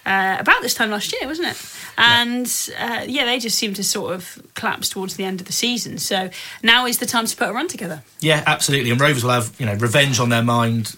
Uh, 0.04 0.36
about 0.38 0.62
this 0.62 0.72
time 0.74 0.90
last 0.90 1.12
year, 1.12 1.26
wasn't 1.28 1.48
it? 1.48 1.76
And 1.98 2.46
uh, 2.78 3.04
yeah, 3.08 3.24
they 3.24 3.40
just 3.40 3.58
seemed 3.58 3.74
to 3.76 3.82
sort 3.82 4.14
of 4.14 4.40
collapse 4.54 4.88
towards 4.88 5.16
the 5.16 5.24
end 5.24 5.40
of 5.40 5.46
the 5.48 5.52
season. 5.52 5.98
So 5.98 6.30
now 6.62 6.86
is 6.86 6.98
the 6.98 7.06
time 7.06 7.26
to 7.26 7.36
put 7.36 7.48
a 7.48 7.52
run 7.52 7.66
together. 7.66 8.02
yeah, 8.20 8.44
absolutely. 8.46 8.90
And 8.92 9.00
Rovers 9.00 9.24
will 9.24 9.32
have, 9.32 9.52
you 9.58 9.66
know, 9.66 9.74
revenge 9.74 10.20
on 10.20 10.28
their 10.28 10.42
mind 10.44 10.94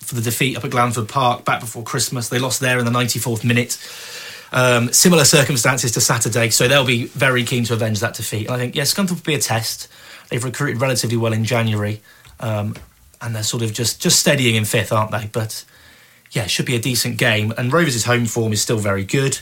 for 0.00 0.14
the 0.14 0.20
defeat 0.20 0.58
up 0.58 0.64
at 0.64 0.70
Glanford 0.72 1.08
Park 1.08 1.44
back 1.46 1.60
before 1.60 1.82
Christmas. 1.84 2.28
They 2.28 2.38
lost 2.38 2.60
there 2.60 2.78
in 2.78 2.84
the 2.84 2.90
94th 2.90 3.44
minute. 3.44 3.78
Um, 4.52 4.92
similar 4.92 5.24
circumstances 5.24 5.92
to 5.92 6.00
Saturday, 6.00 6.50
so 6.50 6.66
they'll 6.68 6.84
be 6.84 7.04
very 7.06 7.44
keen 7.44 7.62
to 7.64 7.72
avenge 7.74 8.00
that 8.00 8.14
defeat. 8.14 8.46
And 8.46 8.54
I 8.56 8.58
think, 8.58 8.74
yes, 8.74 8.92
Scunthorpe 8.92 9.10
will 9.10 9.22
be 9.22 9.34
a 9.34 9.38
test. 9.38 9.86
They've 10.28 10.42
recruited 10.42 10.80
relatively 10.82 11.16
well 11.16 11.32
in 11.32 11.44
January, 11.44 12.02
um, 12.40 12.74
and 13.20 13.34
they're 13.34 13.42
sort 13.42 13.62
of 13.62 13.72
just 13.72 14.00
just 14.00 14.18
steadying 14.18 14.54
in 14.56 14.64
fifth, 14.64 14.92
aren't 14.92 15.10
they? 15.10 15.28
But 15.32 15.64
yeah, 16.30 16.44
it 16.44 16.50
should 16.50 16.66
be 16.66 16.76
a 16.76 16.80
decent 16.80 17.18
game. 17.18 17.52
And 17.58 17.72
Rovers' 17.72 18.04
home 18.04 18.26
form 18.26 18.52
is 18.52 18.62
still 18.62 18.78
very 18.78 19.04
good, 19.04 19.38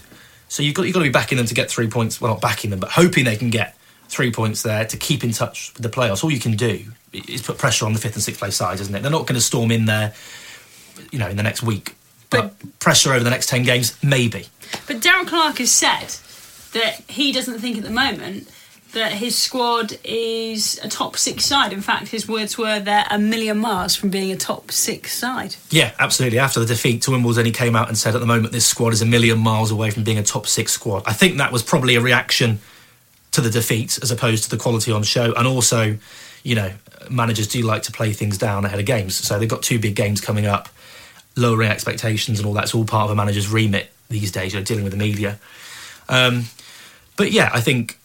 so 0.49 0.63
you've 0.63 0.75
got 0.75 0.85
you've 0.85 0.95
got 0.95 1.01
to 1.01 1.07
be 1.07 1.11
backing 1.11 1.39
them 1.39 1.47
to 1.47 1.55
get 1.55 1.71
three 1.71 1.89
points. 1.89 2.21
Well, 2.21 2.33
not 2.33 2.41
backing 2.41 2.71
them, 2.71 2.81
but 2.81 2.91
hoping 2.91 3.25
they 3.25 3.37
can 3.37 3.51
get 3.51 3.77
three 4.09 4.33
points 4.33 4.63
there 4.63 4.85
to 4.87 4.97
keep 4.97 5.23
in 5.23 5.33
touch 5.33 5.73
with 5.75 5.83
the 5.83 5.91
playoffs. 5.91 6.25
All 6.25 6.31
you 6.31 6.41
can 6.41 6.57
do 6.57 6.81
is 7.13 7.43
put 7.43 7.59
pressure 7.59 7.85
on 7.85 7.93
the 7.93 7.99
fifth 7.99 8.15
and 8.15 8.23
sixth 8.23 8.41
place 8.41 8.57
sides, 8.57 8.81
isn't 8.81 8.95
it? 8.95 9.03
They're 9.03 9.11
not 9.11 9.27
going 9.27 9.35
to 9.35 9.41
storm 9.41 9.71
in 9.71 9.85
there, 9.85 10.15
you 11.11 11.19
know, 11.19 11.29
in 11.29 11.37
the 11.37 11.43
next 11.43 11.63
week 11.63 11.95
But, 12.31 12.55
pressure 12.81 13.13
over 13.13 13.23
the 13.25 13.31
next 13.31 13.49
10 13.49 13.65
games, 13.65 13.97
maybe. 14.03 14.47
But 14.87 15.01
Darrell 15.01 15.25
Clarke 15.27 15.59
has 15.59 15.71
said 15.71 16.15
that 16.73 17.03
he 17.09 17.33
doesn't 17.33 17.59
think 17.59 17.77
at 17.79 17.83
the 17.83 17.91
moment 17.91 18.49
that 18.93 19.13
his 19.13 19.37
squad 19.37 19.99
is 20.03 20.81
a 20.83 20.89
top 20.89 21.17
six 21.17 21.45
side. 21.45 21.73
In 21.73 21.81
fact, 21.81 22.09
his 22.09 22.27
words 22.27 22.57
were 22.57 22.81
they're 22.81 23.07
a 23.11 23.19
million 23.19 23.59
miles 23.59 23.95
from 23.95 24.09
being 24.09 24.33
a 24.33 24.37
top 24.37 24.71
six 24.71 25.17
side. 25.17 25.57
Yeah, 25.71 25.93
absolutely. 25.99 26.39
After 26.39 26.61
the 26.61 26.67
defeat 26.67 27.03
to 27.03 27.11
Wimbledon, 27.11 27.45
he 27.45 27.53
came 27.53 27.77
out 27.77 27.89
and 27.89 27.99
said 27.99 28.15
at 28.15 28.21
the 28.21 28.27
moment 28.27 28.53
this 28.53 28.67
squad 28.67 28.93
is 28.93 29.03
a 29.03 29.07
million 29.07 29.39
miles 29.39 29.71
away 29.71 29.91
from 29.91 30.05
being 30.05 30.19
a 30.19 30.23
top 30.23 30.47
six 30.47 30.73
squad. 30.73 31.03
I 31.07 31.13
think 31.13 31.37
that 31.37 31.53
was 31.53 31.63
probably 31.63 31.97
a 31.97 32.01
reaction 32.01 32.61
to 33.33 33.41
the 33.41 33.51
defeat 33.51 33.99
as 34.03 34.11
opposed 34.11 34.45
to 34.45 34.51
the 34.51 34.57
quality 34.57 34.91
on 34.91 35.03
show. 35.03 35.35
And 35.35 35.47
also, 35.47 35.99
you 36.43 36.55
know, 36.55 36.73
managers 37.11 37.47
do 37.47 37.63
like 37.63 37.83
to 37.85 37.93
play 37.93 38.13
things 38.13 38.39
down 38.39 38.65
ahead 38.65 38.81
of 38.81 38.87
games. 38.87 39.17
So 39.17 39.39
they've 39.39 39.49
got 39.49 39.63
two 39.63 39.79
big 39.79 39.97
games 39.97 40.21
coming 40.21 40.47
up, 40.47 40.69
lowering 41.37 41.71
expectations 41.71 42.39
and 42.39 42.47
all 42.47 42.55
that's 42.55 42.75
all 42.75 42.85
part 42.85 43.05
of 43.05 43.11
a 43.11 43.15
manager's 43.15 43.49
remit 43.49 43.93
these 44.09 44.33
days, 44.33 44.55
you 44.55 44.61
know, 44.61 44.65
dealing 44.65 44.85
with 44.85 44.93
the 44.93 44.99
media. 44.99 45.39
Um, 46.09 46.45
but 47.17 47.33
yeah, 47.33 47.51
I 47.53 47.61
think 47.61 47.99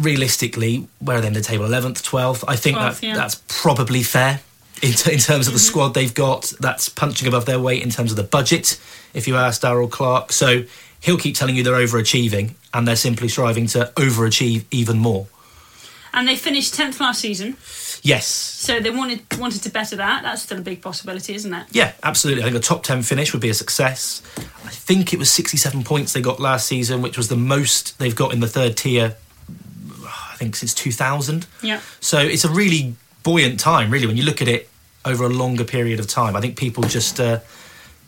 realistically, 0.00 0.86
where 0.98 1.18
are 1.18 1.20
they 1.20 1.28
in 1.28 1.32
the 1.34 1.40
table? 1.40 1.64
11th, 1.66 2.02
12th? 2.02 2.44
I 2.48 2.56
think 2.56 2.76
12th, 2.78 3.00
that, 3.00 3.06
yeah. 3.06 3.14
that's 3.16 3.42
probably 3.48 4.02
fair 4.02 4.40
in, 4.82 4.92
t- 4.92 5.12
in 5.12 5.18
terms 5.18 5.46
of 5.46 5.52
the 5.54 5.58
Mm-hmm. 5.58 5.66
squad 5.68 5.94
they've 5.94 6.14
got. 6.14 6.52
That's 6.60 6.88
punching 6.88 7.28
above 7.28 7.46
their 7.46 7.60
weight 7.60 7.82
in 7.82 7.90
terms 7.90 8.10
of 8.10 8.16
the 8.16 8.22
budget, 8.24 8.80
if 9.14 9.28
you 9.28 9.36
ask 9.36 9.60
Darrell 9.62 9.88
Clarke. 9.88 10.32
So 10.32 10.64
he'll 11.00 11.18
keep 11.18 11.34
telling 11.36 11.56
you 11.56 11.62
they're 11.62 11.74
overachieving, 11.74 12.54
and 12.74 12.86
they're 12.88 12.96
simply 12.96 13.28
striving 13.28 13.66
to 13.68 13.92
overachieve 13.96 14.64
even 14.70 14.98
more. 14.98 15.26
And 16.12 16.26
they 16.26 16.34
finished 16.34 16.74
10th 16.74 16.98
last 16.98 17.20
season, 17.20 17.56
Yes. 18.02 18.26
so 18.26 18.80
they 18.80 18.90
wanted 18.90 19.20
wanted 19.38 19.62
to 19.62 19.70
better 19.70 19.94
that. 19.96 20.22
That's 20.24 20.42
still 20.42 20.58
a 20.58 20.60
big 20.60 20.82
possibility, 20.82 21.34
isn't 21.34 21.54
it? 21.54 21.66
Yeah, 21.70 21.92
absolutely. 22.02 22.42
I 22.42 22.46
think 22.46 22.56
a 22.56 22.60
top 22.60 22.82
10 22.82 23.02
finish 23.02 23.32
would 23.32 23.42
be 23.42 23.48
a 23.50 23.54
success. 23.54 24.20
I 24.36 24.70
think 24.70 25.12
it 25.12 25.20
was 25.20 25.30
67 25.30 25.84
points 25.84 26.12
they 26.12 26.20
got 26.20 26.40
last 26.40 26.66
season, 26.66 27.00
which 27.00 27.16
was 27.16 27.28
the 27.28 27.36
most 27.36 27.96
they've 28.00 28.16
got 28.16 28.32
in 28.32 28.40
the 28.40 28.48
third 28.48 28.76
tier, 28.76 29.14
think, 30.40 30.56
since 30.56 30.74
2000. 30.74 31.46
Yeah. 31.62 31.80
So 32.00 32.18
it's 32.18 32.44
a 32.44 32.50
really 32.50 32.94
buoyant 33.22 33.60
time, 33.60 33.90
really, 33.90 34.06
when 34.06 34.16
you 34.16 34.24
look 34.24 34.40
at 34.42 34.48
it 34.48 34.68
over 35.04 35.24
a 35.24 35.28
longer 35.28 35.64
period 35.64 36.00
of 36.00 36.06
time. 36.06 36.34
I 36.34 36.40
think 36.40 36.56
people 36.56 36.82
just, 36.84 37.20
uh, 37.20 37.38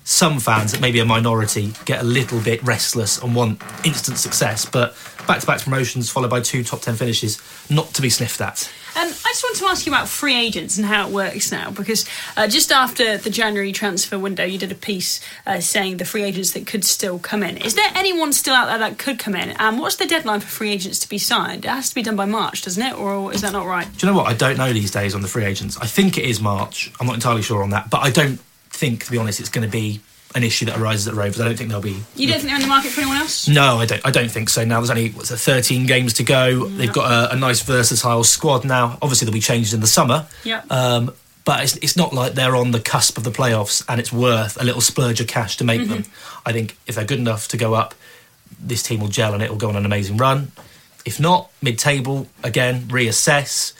some 0.04 0.40
fans, 0.40 0.78
maybe 0.80 0.98
a 1.00 1.04
minority, 1.04 1.72
get 1.84 2.00
a 2.00 2.04
little 2.04 2.40
bit 2.40 2.62
restless 2.62 3.22
and 3.22 3.34
want 3.34 3.62
instant 3.84 4.18
success. 4.18 4.64
But 4.64 4.96
back 5.26 5.40
to 5.40 5.46
back 5.46 5.60
promotions 5.60 6.10
followed 6.10 6.30
by 6.30 6.40
two 6.40 6.64
top 6.64 6.80
10 6.80 6.96
finishes, 6.96 7.40
not 7.70 7.94
to 7.94 8.02
be 8.02 8.10
sniffed 8.10 8.40
at. 8.40 8.70
Um, 8.94 9.06
I 9.06 9.08
just 9.08 9.42
want 9.42 9.56
to 9.56 9.64
ask 9.66 9.86
you 9.86 9.92
about 9.92 10.06
free 10.06 10.36
agents 10.36 10.76
and 10.76 10.84
how 10.84 11.08
it 11.08 11.14
works 11.14 11.50
now, 11.50 11.70
because 11.70 12.06
uh, 12.36 12.46
just 12.46 12.70
after 12.70 13.16
the 13.16 13.30
January 13.30 13.72
transfer 13.72 14.18
window, 14.18 14.44
you 14.44 14.58
did 14.58 14.70
a 14.70 14.74
piece 14.74 15.20
uh, 15.46 15.60
saying 15.60 15.96
the 15.96 16.04
free 16.04 16.22
agents 16.24 16.50
that 16.52 16.66
could 16.66 16.84
still 16.84 17.18
come 17.18 17.42
in. 17.42 17.56
Is 17.56 17.74
there 17.74 17.90
anyone 17.94 18.34
still 18.34 18.54
out 18.54 18.66
there 18.66 18.78
that 18.78 18.98
could 18.98 19.18
come 19.18 19.34
in? 19.34 19.50
And 19.52 19.78
what's 19.78 19.96
the 19.96 20.06
deadline 20.06 20.40
for 20.40 20.48
free 20.48 20.70
agents 20.70 20.98
to 21.00 21.08
be 21.08 21.16
signed? 21.16 21.64
It 21.64 21.68
has 21.68 21.88
to 21.88 21.94
be 21.94 22.02
done 22.02 22.16
by 22.16 22.26
March, 22.26 22.62
doesn't 22.62 22.82
it? 22.82 22.98
Or 22.98 23.32
is 23.32 23.40
that 23.40 23.52
not 23.52 23.64
right? 23.64 23.86
Do 23.96 24.06
you 24.06 24.12
know 24.12 24.18
what? 24.18 24.26
I 24.26 24.34
don't 24.34 24.58
know 24.58 24.70
these 24.74 24.90
days 24.90 25.14
on 25.14 25.22
the 25.22 25.28
free 25.28 25.44
agents. 25.44 25.78
I 25.78 25.86
think 25.86 26.18
it 26.18 26.24
is 26.24 26.38
March. 26.40 26.92
I'm 27.00 27.06
not 27.06 27.14
entirely 27.14 27.42
sure 27.42 27.62
on 27.62 27.70
that, 27.70 27.88
but 27.88 28.02
I 28.02 28.10
don't 28.10 28.40
think, 28.82 29.04
to 29.04 29.12
be 29.12 29.16
honest, 29.18 29.38
it's 29.38 29.48
going 29.48 29.64
to 29.64 29.70
be 29.70 30.00
an 30.34 30.42
issue 30.42 30.66
that 30.66 30.76
arises 30.76 31.06
at 31.06 31.14
Rovers. 31.14 31.40
I 31.40 31.44
don't 31.44 31.56
think 31.56 31.70
they'll 31.70 31.80
be. 31.80 32.02
You 32.16 32.26
don't 32.26 32.38
think 32.38 32.48
they're 32.48 32.56
in 32.56 32.62
the 32.62 32.66
market 32.66 32.90
for 32.90 33.00
anyone 33.00 33.18
else? 33.18 33.46
No, 33.46 33.76
I 33.78 33.86
don't. 33.86 34.04
I 34.04 34.10
don't 34.10 34.28
think 34.30 34.48
so. 34.48 34.64
Now 34.64 34.80
there's 34.80 34.90
only 34.90 35.10
what's 35.10 35.30
it, 35.30 35.36
13 35.36 35.86
games 35.86 36.14
to 36.14 36.24
go. 36.24 36.66
They've 36.66 36.92
got 36.92 37.30
a, 37.30 37.34
a 37.34 37.36
nice 37.36 37.62
versatile 37.62 38.24
squad 38.24 38.64
now. 38.64 38.98
Obviously, 39.00 39.26
there'll 39.26 39.34
be 39.34 39.40
changes 39.40 39.72
in 39.72 39.80
the 39.80 39.86
summer. 39.86 40.26
Yeah. 40.42 40.62
Um, 40.68 41.14
but 41.44 41.62
it's, 41.62 41.76
it's 41.76 41.96
not 41.96 42.12
like 42.12 42.32
they're 42.34 42.56
on 42.56 42.72
the 42.72 42.80
cusp 42.80 43.16
of 43.18 43.24
the 43.24 43.30
playoffs 43.30 43.84
and 43.88 44.00
it's 44.00 44.12
worth 44.12 44.60
a 44.60 44.64
little 44.64 44.80
splurge 44.80 45.20
of 45.20 45.28
cash 45.28 45.56
to 45.58 45.64
make 45.64 45.88
them. 45.88 46.04
I 46.46 46.52
think 46.52 46.76
if 46.86 46.94
they're 46.94 47.04
good 47.04 47.18
enough 47.18 47.48
to 47.48 47.56
go 47.56 47.74
up, 47.74 47.94
this 48.60 48.82
team 48.82 49.00
will 49.00 49.08
gel 49.08 49.34
and 49.34 49.42
it 49.42 49.50
will 49.50 49.56
go 49.56 49.68
on 49.68 49.76
an 49.76 49.84
amazing 49.84 50.16
run. 50.16 50.52
If 51.04 51.18
not, 51.18 51.50
mid-table 51.60 52.28
again, 52.44 52.82
reassess. 52.82 53.72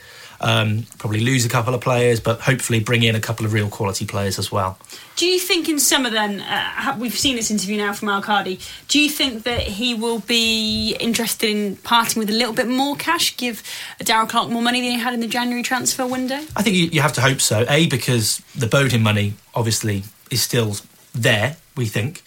Um, 0.42 0.87
probably 0.99 1.20
lose 1.20 1.44
a 1.46 1.49
couple 1.49 1.72
of 1.72 1.80
players, 1.80 2.18
but 2.18 2.40
hopefully 2.40 2.80
bring 2.80 3.04
in 3.04 3.14
a 3.14 3.20
couple 3.20 3.46
of 3.46 3.52
real 3.52 3.68
quality 3.68 4.04
players 4.06 4.38
as 4.38 4.50
well. 4.50 4.76
Do 5.14 5.26
you 5.26 5.38
think 5.38 5.68
in 5.68 5.78
summer 5.78 6.11
then, 6.11 6.40
uh, 6.40 6.96
we've 6.98 7.16
seen 7.16 7.37
this 7.37 7.50
interview 7.50 7.76
now 7.76 7.92
from 7.92 8.09
Al-Qadi, 8.09 8.59
do 8.88 9.00
you 9.00 9.09
think 9.09 9.44
that 9.44 9.61
he 9.61 9.94
will 9.94 10.18
be 10.20 10.96
interested 10.98 11.48
in 11.48 11.76
parting 11.76 12.18
with 12.18 12.28
a 12.28 12.33
little 12.33 12.55
bit 12.55 12.66
more 12.66 12.96
cash, 12.96 13.37
give 13.37 13.62
Darrell 14.00 14.26
Clarke 14.26 14.50
more 14.50 14.62
money 14.62 14.81
than 14.81 14.90
he 14.90 14.98
had 14.98 15.14
in 15.14 15.20
the 15.20 15.28
January 15.28 15.62
transfer 15.62 16.07
window? 16.07 16.40
I 16.57 16.62
think 16.62 16.76
you, 16.76 16.87
you 16.87 17.00
have 17.02 17.12
to 17.14 17.20
hope 17.20 17.40
so. 17.40 17.64
A 17.68 17.87
because 17.87 18.38
the 18.57 18.66
Bodin 18.66 19.02
money 19.02 19.35
obviously 19.55 20.02
is 20.31 20.42
still 20.42 20.74
there. 21.14 21.57
We 21.76 21.87
think, 21.87 22.22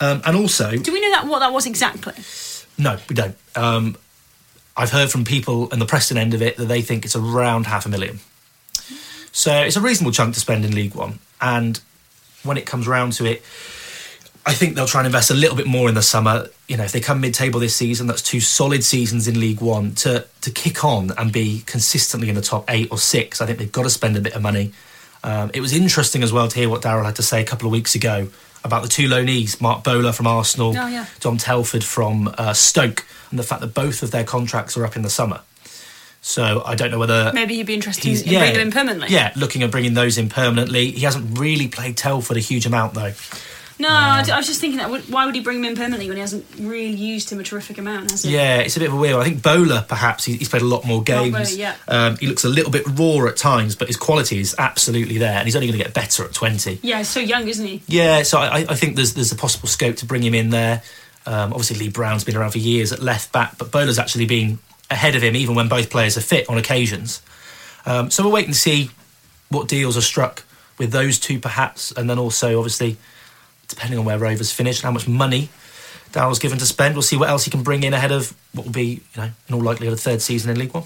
um, 0.00 0.22
and 0.24 0.36
also 0.36 0.76
Do 0.76 0.92
we 0.92 1.00
know 1.00 1.10
that 1.10 1.26
what 1.26 1.40
that 1.40 1.52
was 1.52 1.66
exactly? 1.66 2.14
no, 2.78 2.98
we 3.08 3.14
don't. 3.14 3.36
Um, 3.56 3.96
I've 4.76 4.90
heard 4.90 5.10
from 5.10 5.24
people 5.24 5.68
in 5.70 5.78
the 5.78 5.86
Preston 5.86 6.18
end 6.18 6.34
of 6.34 6.42
it 6.42 6.56
that 6.56 6.66
they 6.66 6.82
think 6.82 7.04
it's 7.04 7.16
around 7.16 7.66
half 7.66 7.86
a 7.86 7.88
million. 7.88 8.20
So 9.32 9.52
it's 9.52 9.76
a 9.76 9.80
reasonable 9.80 10.12
chunk 10.12 10.34
to 10.34 10.40
spend 10.40 10.64
in 10.64 10.74
League 10.74 10.94
One, 10.94 11.18
and 11.40 11.80
when 12.42 12.56
it 12.56 12.66
comes 12.66 12.86
round 12.86 13.12
to 13.14 13.26
it, 13.26 13.42
I 14.46 14.52
think 14.52 14.76
they'll 14.76 14.86
try 14.86 15.00
and 15.00 15.06
invest 15.06 15.30
a 15.30 15.34
little 15.34 15.56
bit 15.56 15.66
more 15.66 15.88
in 15.88 15.94
the 15.94 16.02
summer. 16.02 16.48
You 16.68 16.76
know, 16.76 16.84
if 16.84 16.92
they 16.92 17.00
come 17.00 17.20
mid-table 17.20 17.58
this 17.58 17.74
season, 17.74 18.06
that's 18.06 18.22
two 18.22 18.40
solid 18.40 18.84
seasons 18.84 19.26
in 19.26 19.40
League 19.40 19.60
One 19.60 19.94
to 19.96 20.26
to 20.42 20.50
kick 20.50 20.84
on 20.84 21.12
and 21.18 21.32
be 21.32 21.62
consistently 21.66 22.28
in 22.28 22.34
the 22.34 22.42
top 22.42 22.64
eight 22.70 22.88
or 22.90 22.98
six. 22.98 23.40
I 23.40 23.46
think 23.46 23.58
they've 23.58 23.72
got 23.72 23.82
to 23.82 23.90
spend 23.90 24.16
a 24.16 24.20
bit 24.20 24.34
of 24.34 24.42
money. 24.42 24.72
Um, 25.24 25.50
it 25.52 25.60
was 25.60 25.72
interesting 25.72 26.22
as 26.22 26.32
well 26.32 26.46
to 26.46 26.58
hear 26.58 26.68
what 26.68 26.82
Darrell 26.82 27.04
had 27.04 27.16
to 27.16 27.22
say 27.22 27.40
a 27.40 27.44
couple 27.44 27.66
of 27.66 27.72
weeks 27.72 27.94
ago 27.94 28.28
about 28.66 28.82
the 28.82 28.88
two 28.88 29.08
loanees, 29.08 29.60
Marc 29.60 29.82
Bola 29.84 30.12
from 30.12 30.26
Arsenal, 30.26 30.74
Oh, 30.76 30.86
yeah. 30.86 31.06
Dom 31.20 31.38
Telford 31.38 31.82
from 31.84 32.32
uh, 32.36 32.52
Stoke, 32.52 33.06
and 33.30 33.38
the 33.38 33.42
fact 33.42 33.60
that 33.62 33.72
both 33.74 34.02
of 34.02 34.10
their 34.10 34.24
contracts 34.24 34.76
are 34.76 34.84
up 34.84 34.96
in 34.96 35.02
the 35.02 35.10
summer. 35.10 35.40
So 36.20 36.62
I 36.66 36.74
don't 36.74 36.90
know 36.90 36.98
whether 36.98 37.30
Maybe 37.32 37.54
he'd 37.54 37.66
be 37.66 37.74
interested 37.74 38.04
in 38.06 38.24
bringing 38.24 38.52
them 38.54 38.60
in 38.66 38.70
permanently. 38.72 39.08
Yeah, 39.10 39.32
looking 39.36 39.62
at 39.62 39.70
bringing 39.70 39.94
those 39.94 40.18
in 40.18 40.28
permanently. 40.28 40.90
He 40.90 41.02
hasn't 41.02 41.38
really 41.38 41.68
played 41.68 41.96
Telford 41.96 42.36
a 42.36 42.40
huge 42.40 42.66
amount 42.66 42.94
though. 42.94 43.12
No, 43.78 43.88
I 43.90 44.20
was 44.36 44.46
just 44.46 44.60
thinking 44.60 44.78
that. 44.78 44.90
Why 45.08 45.26
would 45.26 45.34
he 45.34 45.40
bring 45.42 45.58
him 45.58 45.64
in 45.66 45.74
permanently 45.76 46.08
when 46.08 46.16
he 46.16 46.20
hasn't 46.22 46.46
really 46.58 46.94
used 46.94 47.30
him 47.30 47.38
a 47.40 47.42
terrific 47.42 47.76
amount, 47.76 48.10
has 48.10 48.22
he? 48.22 48.32
Yeah, 48.32 48.58
it's 48.60 48.76
a 48.76 48.80
bit 48.80 48.88
of 48.88 48.94
a 48.94 48.96
weird. 48.96 49.14
one. 49.16 49.22
I 49.22 49.28
think 49.28 49.42
Bola, 49.42 49.84
perhaps 49.86 50.24
he- 50.24 50.36
he's 50.36 50.48
played 50.48 50.62
a 50.62 50.66
lot 50.66 50.86
more 50.86 51.02
games. 51.02 51.32
Bola, 51.32 51.50
yeah. 51.50 51.74
um, 51.88 52.16
he 52.16 52.26
looks 52.26 52.44
a 52.44 52.48
little 52.48 52.70
bit 52.70 52.84
raw 52.98 53.26
at 53.28 53.36
times, 53.36 53.76
but 53.76 53.88
his 53.88 53.96
quality 53.98 54.38
is 54.40 54.54
absolutely 54.58 55.18
there, 55.18 55.36
and 55.36 55.46
he's 55.46 55.54
only 55.56 55.66
going 55.68 55.78
to 55.78 55.84
get 55.84 55.92
better 55.92 56.24
at 56.24 56.32
twenty. 56.32 56.78
Yeah, 56.82 56.98
he's 56.98 57.08
so 57.08 57.20
young, 57.20 57.48
isn't 57.48 57.66
he? 57.66 57.82
Yeah, 57.86 58.22
so 58.22 58.38
I, 58.38 58.64
I 58.68 58.74
think 58.76 58.96
there's 58.96 59.12
there's 59.14 59.32
a 59.32 59.36
possible 59.36 59.68
scope 59.68 59.96
to 59.96 60.06
bring 60.06 60.22
him 60.22 60.34
in 60.34 60.50
there. 60.50 60.82
Um, 61.26 61.52
obviously, 61.52 61.76
Lee 61.78 61.88
Brown's 61.90 62.24
been 62.24 62.36
around 62.36 62.52
for 62.52 62.58
years 62.58 62.92
at 62.92 63.00
left 63.00 63.30
back, 63.32 63.58
but 63.58 63.70
Bola's 63.70 63.98
actually 63.98 64.26
been 64.26 64.58
ahead 64.90 65.16
of 65.16 65.22
him 65.22 65.34
even 65.36 65.54
when 65.54 65.68
both 65.68 65.90
players 65.90 66.16
are 66.16 66.20
fit 66.22 66.48
on 66.48 66.56
occasions. 66.56 67.20
Um, 67.84 68.10
so 68.10 68.22
we'll 68.22 68.32
wait 68.32 68.46
and 68.46 68.56
see 68.56 68.90
what 69.48 69.68
deals 69.68 69.96
are 69.96 70.00
struck 70.02 70.44
with 70.78 70.92
those 70.92 71.18
two, 71.18 71.38
perhaps, 71.40 71.90
and 71.92 72.08
then 72.08 72.18
also 72.18 72.56
obviously 72.58 72.96
depending 73.68 73.98
on 73.98 74.04
where 74.04 74.18
Rovers 74.18 74.52
finish 74.52 74.78
and 74.78 74.84
how 74.84 74.92
much 74.92 75.08
money 75.08 75.48
Darrell's 76.12 76.38
given 76.38 76.58
to 76.58 76.66
spend, 76.66 76.94
we'll 76.94 77.02
see 77.02 77.16
what 77.16 77.28
else 77.28 77.44
he 77.44 77.50
can 77.50 77.62
bring 77.62 77.82
in 77.82 77.92
ahead 77.92 78.12
of 78.12 78.34
what 78.52 78.66
will 78.66 78.72
be, 78.72 79.02
you 79.14 79.22
know, 79.22 79.30
in 79.48 79.54
all 79.54 79.60
likelihood, 79.60 79.94
a 79.94 80.00
third 80.00 80.22
season 80.22 80.50
in 80.50 80.58
League 80.58 80.72
One. 80.72 80.84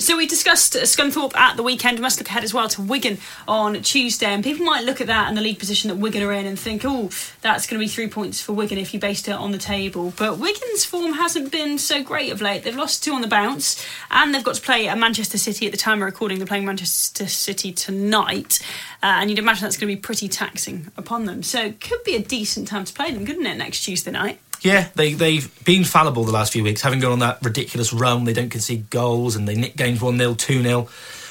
So 0.00 0.16
we 0.16 0.26
discussed 0.26 0.74
uh, 0.74 0.80
Scunthorpe 0.80 1.36
at 1.36 1.58
the 1.58 1.62
weekend. 1.62 1.98
We 1.98 2.02
must 2.02 2.18
look 2.18 2.28
ahead 2.28 2.42
as 2.42 2.54
well 2.54 2.68
to 2.70 2.80
Wigan 2.80 3.18
on 3.46 3.82
Tuesday, 3.82 4.28
and 4.28 4.42
people 4.42 4.64
might 4.64 4.82
look 4.84 5.02
at 5.02 5.08
that 5.08 5.28
and 5.28 5.36
the 5.36 5.42
league 5.42 5.58
position 5.58 5.90
that 5.90 5.96
Wigan 5.96 6.22
are 6.22 6.32
in 6.32 6.46
and 6.46 6.58
think, 6.58 6.86
"Oh, 6.86 7.10
that's 7.42 7.66
going 7.66 7.78
to 7.78 7.84
be 7.84 7.86
three 7.86 8.08
points 8.08 8.40
for 8.40 8.54
Wigan 8.54 8.78
if 8.78 8.94
you 8.94 8.98
based 8.98 9.28
it 9.28 9.32
on 9.32 9.52
the 9.52 9.58
table." 9.58 10.14
But 10.16 10.38
Wigan's 10.38 10.86
form 10.86 11.12
hasn't 11.12 11.52
been 11.52 11.76
so 11.76 12.02
great 12.02 12.32
of 12.32 12.40
late. 12.40 12.64
They've 12.64 12.74
lost 12.74 13.04
two 13.04 13.12
on 13.12 13.20
the 13.20 13.28
bounce, 13.28 13.84
and 14.10 14.34
they've 14.34 14.42
got 14.42 14.54
to 14.54 14.62
play 14.62 14.88
at 14.88 14.96
Manchester 14.96 15.36
City 15.36 15.66
at 15.66 15.72
the 15.72 15.78
time 15.78 16.00
of 16.00 16.06
recording. 16.06 16.38
They're 16.38 16.46
playing 16.46 16.64
Manchester 16.64 17.28
City 17.28 17.70
tonight, 17.70 18.58
uh, 19.02 19.20
and 19.20 19.28
you'd 19.28 19.38
imagine 19.38 19.64
that's 19.64 19.76
going 19.76 19.90
to 19.90 19.96
be 19.96 20.00
pretty 20.00 20.28
taxing 20.28 20.90
upon 20.96 21.26
them. 21.26 21.42
So 21.42 21.60
it 21.60 21.78
could 21.78 22.02
be 22.04 22.16
a 22.16 22.22
decent 22.22 22.68
time 22.68 22.86
to 22.86 22.94
play 22.94 23.10
them, 23.10 23.26
couldn't 23.26 23.44
it? 23.44 23.58
Next 23.58 23.84
Tuesday 23.84 24.12
night. 24.12 24.40
Yeah, 24.62 24.88
they, 24.94 25.14
they've 25.14 25.64
been 25.64 25.84
fallible 25.84 26.24
the 26.24 26.32
last 26.32 26.52
few 26.52 26.62
weeks, 26.62 26.82
having 26.82 27.00
gone 27.00 27.12
on 27.12 27.18
that 27.20 27.38
ridiculous 27.42 27.92
run. 27.92 28.24
They 28.24 28.34
don't 28.34 28.50
concede 28.50 28.90
goals 28.90 29.36
and 29.36 29.48
they 29.48 29.54
nick 29.54 29.76
games 29.76 30.02
1 30.02 30.18
0, 30.18 30.34
2 30.34 30.62
0. 30.62 30.88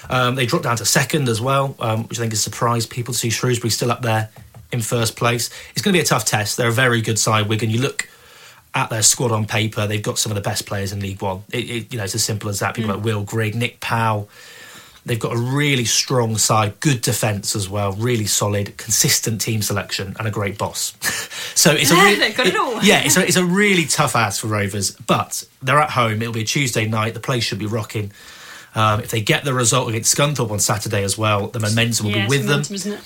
Um, 0.09 0.35
they 0.35 0.45
dropped 0.47 0.63
down 0.63 0.77
to 0.77 0.85
second 0.85 1.29
as 1.29 1.39
well, 1.39 1.75
um, 1.79 2.07
which 2.07 2.17
I 2.17 2.21
think 2.21 2.31
has 2.31 2.41
surprised 2.41 2.89
people 2.89 3.13
to 3.13 3.19
see 3.19 3.29
Shrewsbury 3.29 3.69
still 3.69 3.91
up 3.91 4.01
there 4.01 4.29
in 4.71 4.81
first 4.81 5.15
place. 5.15 5.49
It's 5.71 5.81
going 5.81 5.93
to 5.93 5.97
be 5.97 6.01
a 6.01 6.05
tough 6.05 6.25
test. 6.25 6.57
They're 6.57 6.69
a 6.69 6.73
very 6.73 7.01
good 7.01 7.19
side, 7.19 7.47
Wigan. 7.47 7.69
You 7.69 7.81
look 7.81 8.09
at 8.73 8.89
their 8.89 9.01
squad 9.03 9.31
on 9.31 9.45
paper, 9.45 9.87
they've 9.87 10.01
got 10.01 10.17
some 10.17 10.31
of 10.31 10.35
the 10.35 10.41
best 10.41 10.65
players 10.65 10.91
in 10.91 10.99
League 10.99 11.21
One. 11.21 11.43
It, 11.51 11.69
it, 11.69 11.93
you 11.93 11.97
know, 11.97 12.05
it's 12.05 12.15
as 12.15 12.23
simple 12.23 12.49
as 12.49 12.59
that. 12.59 12.75
People 12.75 12.95
like 12.95 13.03
Will 13.03 13.23
Grigg, 13.23 13.55
Nick 13.55 13.79
Powell. 13.79 14.29
They've 15.05 15.19
got 15.19 15.33
a 15.33 15.39
really 15.39 15.85
strong 15.85 16.37
side, 16.37 16.79
good 16.81 17.01
defence 17.01 17.55
as 17.55 17.69
well, 17.69 17.93
really 17.93 18.25
solid, 18.25 18.77
consistent 18.77 19.39
team 19.41 19.61
selection, 19.61 20.15
and 20.19 20.27
a 20.27 20.31
great 20.31 20.57
boss. 20.57 20.93
so 21.55 21.71
it's 21.71 21.89
a 21.91 21.95
Yeah, 21.95 22.03
really, 22.03 22.15
they've 22.19 22.37
got 22.37 22.47
it 22.47 22.55
all. 22.55 22.83
yeah, 22.83 23.01
it's 23.03 23.15
a, 23.17 23.25
it's 23.25 23.37
a 23.37 23.45
really 23.45 23.85
tough 23.85 24.15
ask 24.15 24.41
for 24.41 24.47
Rovers, 24.47 24.91
but 24.91 25.43
they're 25.61 25.79
at 25.79 25.91
home. 25.91 26.21
It'll 26.21 26.33
be 26.33 26.41
a 26.41 26.45
Tuesday 26.45 26.85
night. 26.85 27.13
The 27.13 27.19
place 27.21 27.43
should 27.45 27.59
be 27.59 27.65
rocking. 27.65 28.11
Um, 28.75 28.99
if 28.99 29.09
they 29.09 29.21
get 29.21 29.45
the 29.45 29.53
result 29.53 29.89
against 29.89 30.15
Scunthorpe 30.15 30.51
on 30.51 30.59
Saturday 30.59 31.03
as 31.03 31.17
well, 31.17 31.47
the 31.47 31.59
momentum 31.59 32.05
will 32.07 32.13
Yeah, 32.15 32.25
be 32.25 32.29
with 32.29 32.41
them. 32.41 32.49
momentum, 32.49 32.75
isn't 32.75 32.91
it? 32.93 33.01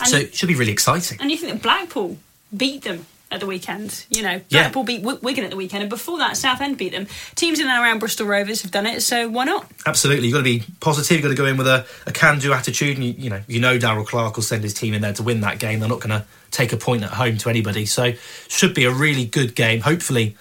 And 0.00 0.08
so 0.08 0.16
it 0.18 0.34
should 0.34 0.48
be 0.48 0.56
really 0.56 0.72
exciting. 0.72 1.18
And 1.20 1.30
you 1.30 1.36
think 1.38 1.52
that 1.54 1.62
Blackpool 1.62 2.18
beat 2.54 2.82
them 2.82 3.06
at 3.34 3.40
the 3.40 3.46
weekend? 3.46 4.06
You 4.10 4.22
know, 4.22 4.40
Yeah. 4.48 4.68
Beat 4.70 5.02
Wi- 5.02 5.18
Wigan 5.22 5.44
at 5.44 5.50
the 5.50 5.56
weekend, 5.56 5.82
and 5.82 5.90
before 5.90 6.18
that, 6.18 6.36
Southend 6.36 6.78
beat 6.78 6.92
them. 6.92 7.06
Teams 7.34 7.60
in 7.60 7.68
and 7.68 7.82
around 7.82 7.98
Bristol 7.98 8.26
Rovers 8.26 8.62
have 8.62 8.70
done 8.70 8.86
it, 8.86 9.02
so 9.02 9.28
why 9.28 9.44
not? 9.44 9.70
Absolutely, 9.86 10.26
you've 10.28 10.32
got 10.34 10.38
to 10.38 10.44
be 10.44 10.62
positive. 10.80 11.12
You've 11.16 11.22
got 11.22 11.28
to 11.28 11.34
go 11.34 11.46
in 11.46 11.56
with 11.56 11.66
a, 11.66 11.86
a 12.06 12.12
can-do 12.12 12.52
attitude, 12.52 12.96
and 12.96 13.04
you, 13.06 13.14
you 13.18 13.30
know, 13.30 13.40
you 13.46 13.60
know, 13.60 13.78
Darrell 13.78 14.04
Clarke 14.04 14.36
will 14.36 14.42
send 14.42 14.62
his 14.62 14.74
team 14.74 14.94
in 14.94 15.02
there 15.02 15.12
to 15.14 15.22
win 15.22 15.40
that 15.42 15.58
game. 15.58 15.80
They're 15.80 15.88
not 15.88 16.00
going 16.00 16.18
to 16.20 16.24
take 16.50 16.72
a 16.72 16.76
point 16.76 17.02
at 17.02 17.10
home 17.10 17.36
to 17.38 17.50
anybody, 17.50 17.86
so 17.86 18.12
should 18.48 18.74
be 18.74 18.84
a 18.84 18.90
really 18.92 19.24
good 19.26 19.54
game. 19.54 19.80
Hopefully, 19.80 20.36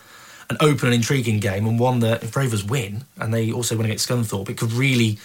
an 0.50 0.58
open 0.60 0.88
and 0.88 0.96
intriguing 0.96 1.40
game, 1.40 1.66
and 1.66 1.80
one 1.80 2.00
that 2.00 2.24
if 2.24 2.36
Rovers 2.36 2.64
win 2.64 3.04
and 3.18 3.34
they 3.34 3.52
also 3.52 3.76
win 3.78 3.86
against 3.86 4.08
Scunthorpe, 4.10 4.50
it 4.50 4.58
could 4.58 4.74
really 4.74 5.18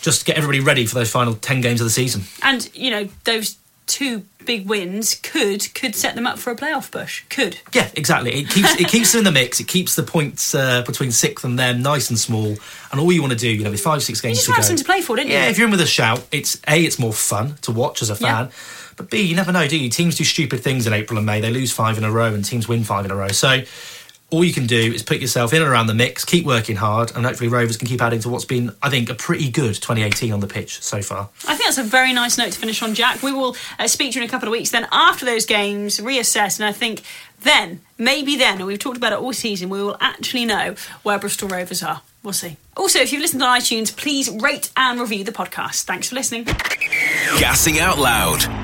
just 0.00 0.24
get 0.24 0.36
everybody 0.38 0.60
ready 0.60 0.86
for 0.86 0.94
those 0.94 1.10
final 1.10 1.34
ten 1.34 1.60
games 1.60 1.80
of 1.80 1.84
the 1.84 1.90
season. 1.90 2.22
And 2.42 2.70
you 2.74 2.90
know, 2.90 3.08
those 3.24 3.56
two 3.90 4.24
big 4.46 4.66
wins 4.68 5.14
could 5.16 5.74
could 5.74 5.94
set 5.94 6.14
them 6.14 6.26
up 6.26 6.38
for 6.38 6.50
a 6.50 6.56
playoff 6.56 6.90
push. 6.90 7.24
Could. 7.28 7.58
Yeah, 7.74 7.90
exactly. 7.94 8.32
It 8.40 8.48
keeps 8.48 8.80
it 8.80 8.88
keeps 8.88 9.12
them 9.12 9.18
in 9.20 9.24
the 9.24 9.32
mix. 9.32 9.60
It 9.60 9.68
keeps 9.68 9.96
the 9.96 10.02
points 10.02 10.54
uh, 10.54 10.82
between 10.82 11.10
sixth 11.12 11.44
and 11.44 11.58
them 11.58 11.82
nice 11.82 12.08
and 12.08 12.18
small. 12.18 12.56
And 12.92 13.00
all 13.00 13.12
you 13.12 13.20
want 13.20 13.32
to 13.32 13.38
do, 13.38 13.48
you 13.48 13.64
know, 13.64 13.70
with 13.70 13.80
five 13.80 14.02
six 14.02 14.20
games 14.20 14.36
just 14.38 14.46
to 14.46 14.52
want 14.52 14.58
go, 14.62 14.62
something 14.68 14.84
to 14.84 14.84
play 14.84 15.02
for, 15.02 15.16
didn't 15.16 15.30
you? 15.30 15.36
Yeah, 15.36 15.48
if 15.50 15.58
you're 15.58 15.66
in 15.66 15.70
with 15.72 15.80
a 15.80 15.86
shout, 15.86 16.26
it's 16.32 16.60
a 16.68 16.82
it's 16.84 16.98
more 16.98 17.12
fun 17.12 17.56
to 17.62 17.72
watch 17.72 18.00
as 18.02 18.10
a 18.10 18.14
Yeah. 18.14 18.46
fan. 18.46 18.50
But 18.96 19.10
B, 19.10 19.22
you 19.22 19.34
never 19.34 19.50
know, 19.52 19.66
do 19.66 19.78
you? 19.78 19.88
Teams 19.90 20.16
do 20.16 20.24
stupid 20.24 20.60
things 20.60 20.86
in 20.86 20.92
April 20.92 21.16
and 21.18 21.26
May. 21.26 21.40
They 21.40 21.50
lose 21.50 21.72
five 21.72 21.96
in 21.98 22.04
a 22.04 22.10
row, 22.10 22.32
and 22.34 22.44
teams 22.44 22.68
win 22.68 22.84
five 22.84 23.04
in 23.04 23.10
a 23.10 23.16
row. 23.16 23.28
So. 23.28 23.62
All 24.30 24.44
you 24.44 24.52
can 24.52 24.66
do 24.66 24.92
is 24.92 25.02
put 25.02 25.18
yourself 25.18 25.52
in 25.52 25.60
and 25.60 25.70
around 25.70 25.88
the 25.88 25.94
mix, 25.94 26.24
keep 26.24 26.46
working 26.46 26.76
hard, 26.76 27.14
and 27.14 27.26
hopefully 27.26 27.48
Rovers 27.48 27.76
can 27.76 27.88
keep 27.88 28.00
adding 28.00 28.20
to 28.20 28.28
what's 28.28 28.44
been, 28.44 28.74
I 28.82 28.88
think, 28.88 29.10
a 29.10 29.14
pretty 29.14 29.50
good 29.50 29.74
2018 29.74 30.32
on 30.32 30.40
the 30.40 30.46
pitch 30.46 30.80
so 30.82 31.02
far. 31.02 31.28
I 31.48 31.56
think 31.56 31.64
that's 31.64 31.78
a 31.78 31.82
very 31.82 32.12
nice 32.12 32.38
note 32.38 32.52
to 32.52 32.58
finish 32.58 32.82
on, 32.82 32.94
Jack. 32.94 33.22
We 33.22 33.32
will 33.32 33.56
uh, 33.78 33.88
speak 33.88 34.12
to 34.12 34.18
you 34.18 34.22
in 34.22 34.28
a 34.28 34.30
couple 34.30 34.48
of 34.48 34.52
weeks. 34.52 34.70
Then, 34.70 34.86
after 34.92 35.26
those 35.26 35.46
games, 35.46 35.98
reassess, 35.98 36.58
and 36.60 36.68
I 36.68 36.72
think 36.72 37.02
then, 37.42 37.80
maybe 37.98 38.36
then, 38.36 38.58
and 38.58 38.66
we've 38.66 38.78
talked 38.78 38.96
about 38.96 39.12
it 39.12 39.18
all 39.18 39.32
season, 39.32 39.68
we 39.68 39.82
will 39.82 39.96
actually 40.00 40.44
know 40.44 40.74
where 41.02 41.18
Bristol 41.18 41.48
Rovers 41.48 41.82
are. 41.82 42.02
We'll 42.22 42.32
see. 42.34 42.56
Also, 42.76 42.98
if 43.00 43.12
you've 43.12 43.22
listened 43.22 43.42
on 43.42 43.58
iTunes, 43.58 43.96
please 43.96 44.28
rate 44.30 44.70
and 44.76 45.00
review 45.00 45.24
the 45.24 45.32
podcast. 45.32 45.84
Thanks 45.84 46.10
for 46.10 46.14
listening. 46.14 46.44
Gassing 47.38 47.78
Out 47.80 47.98
Loud. 47.98 48.59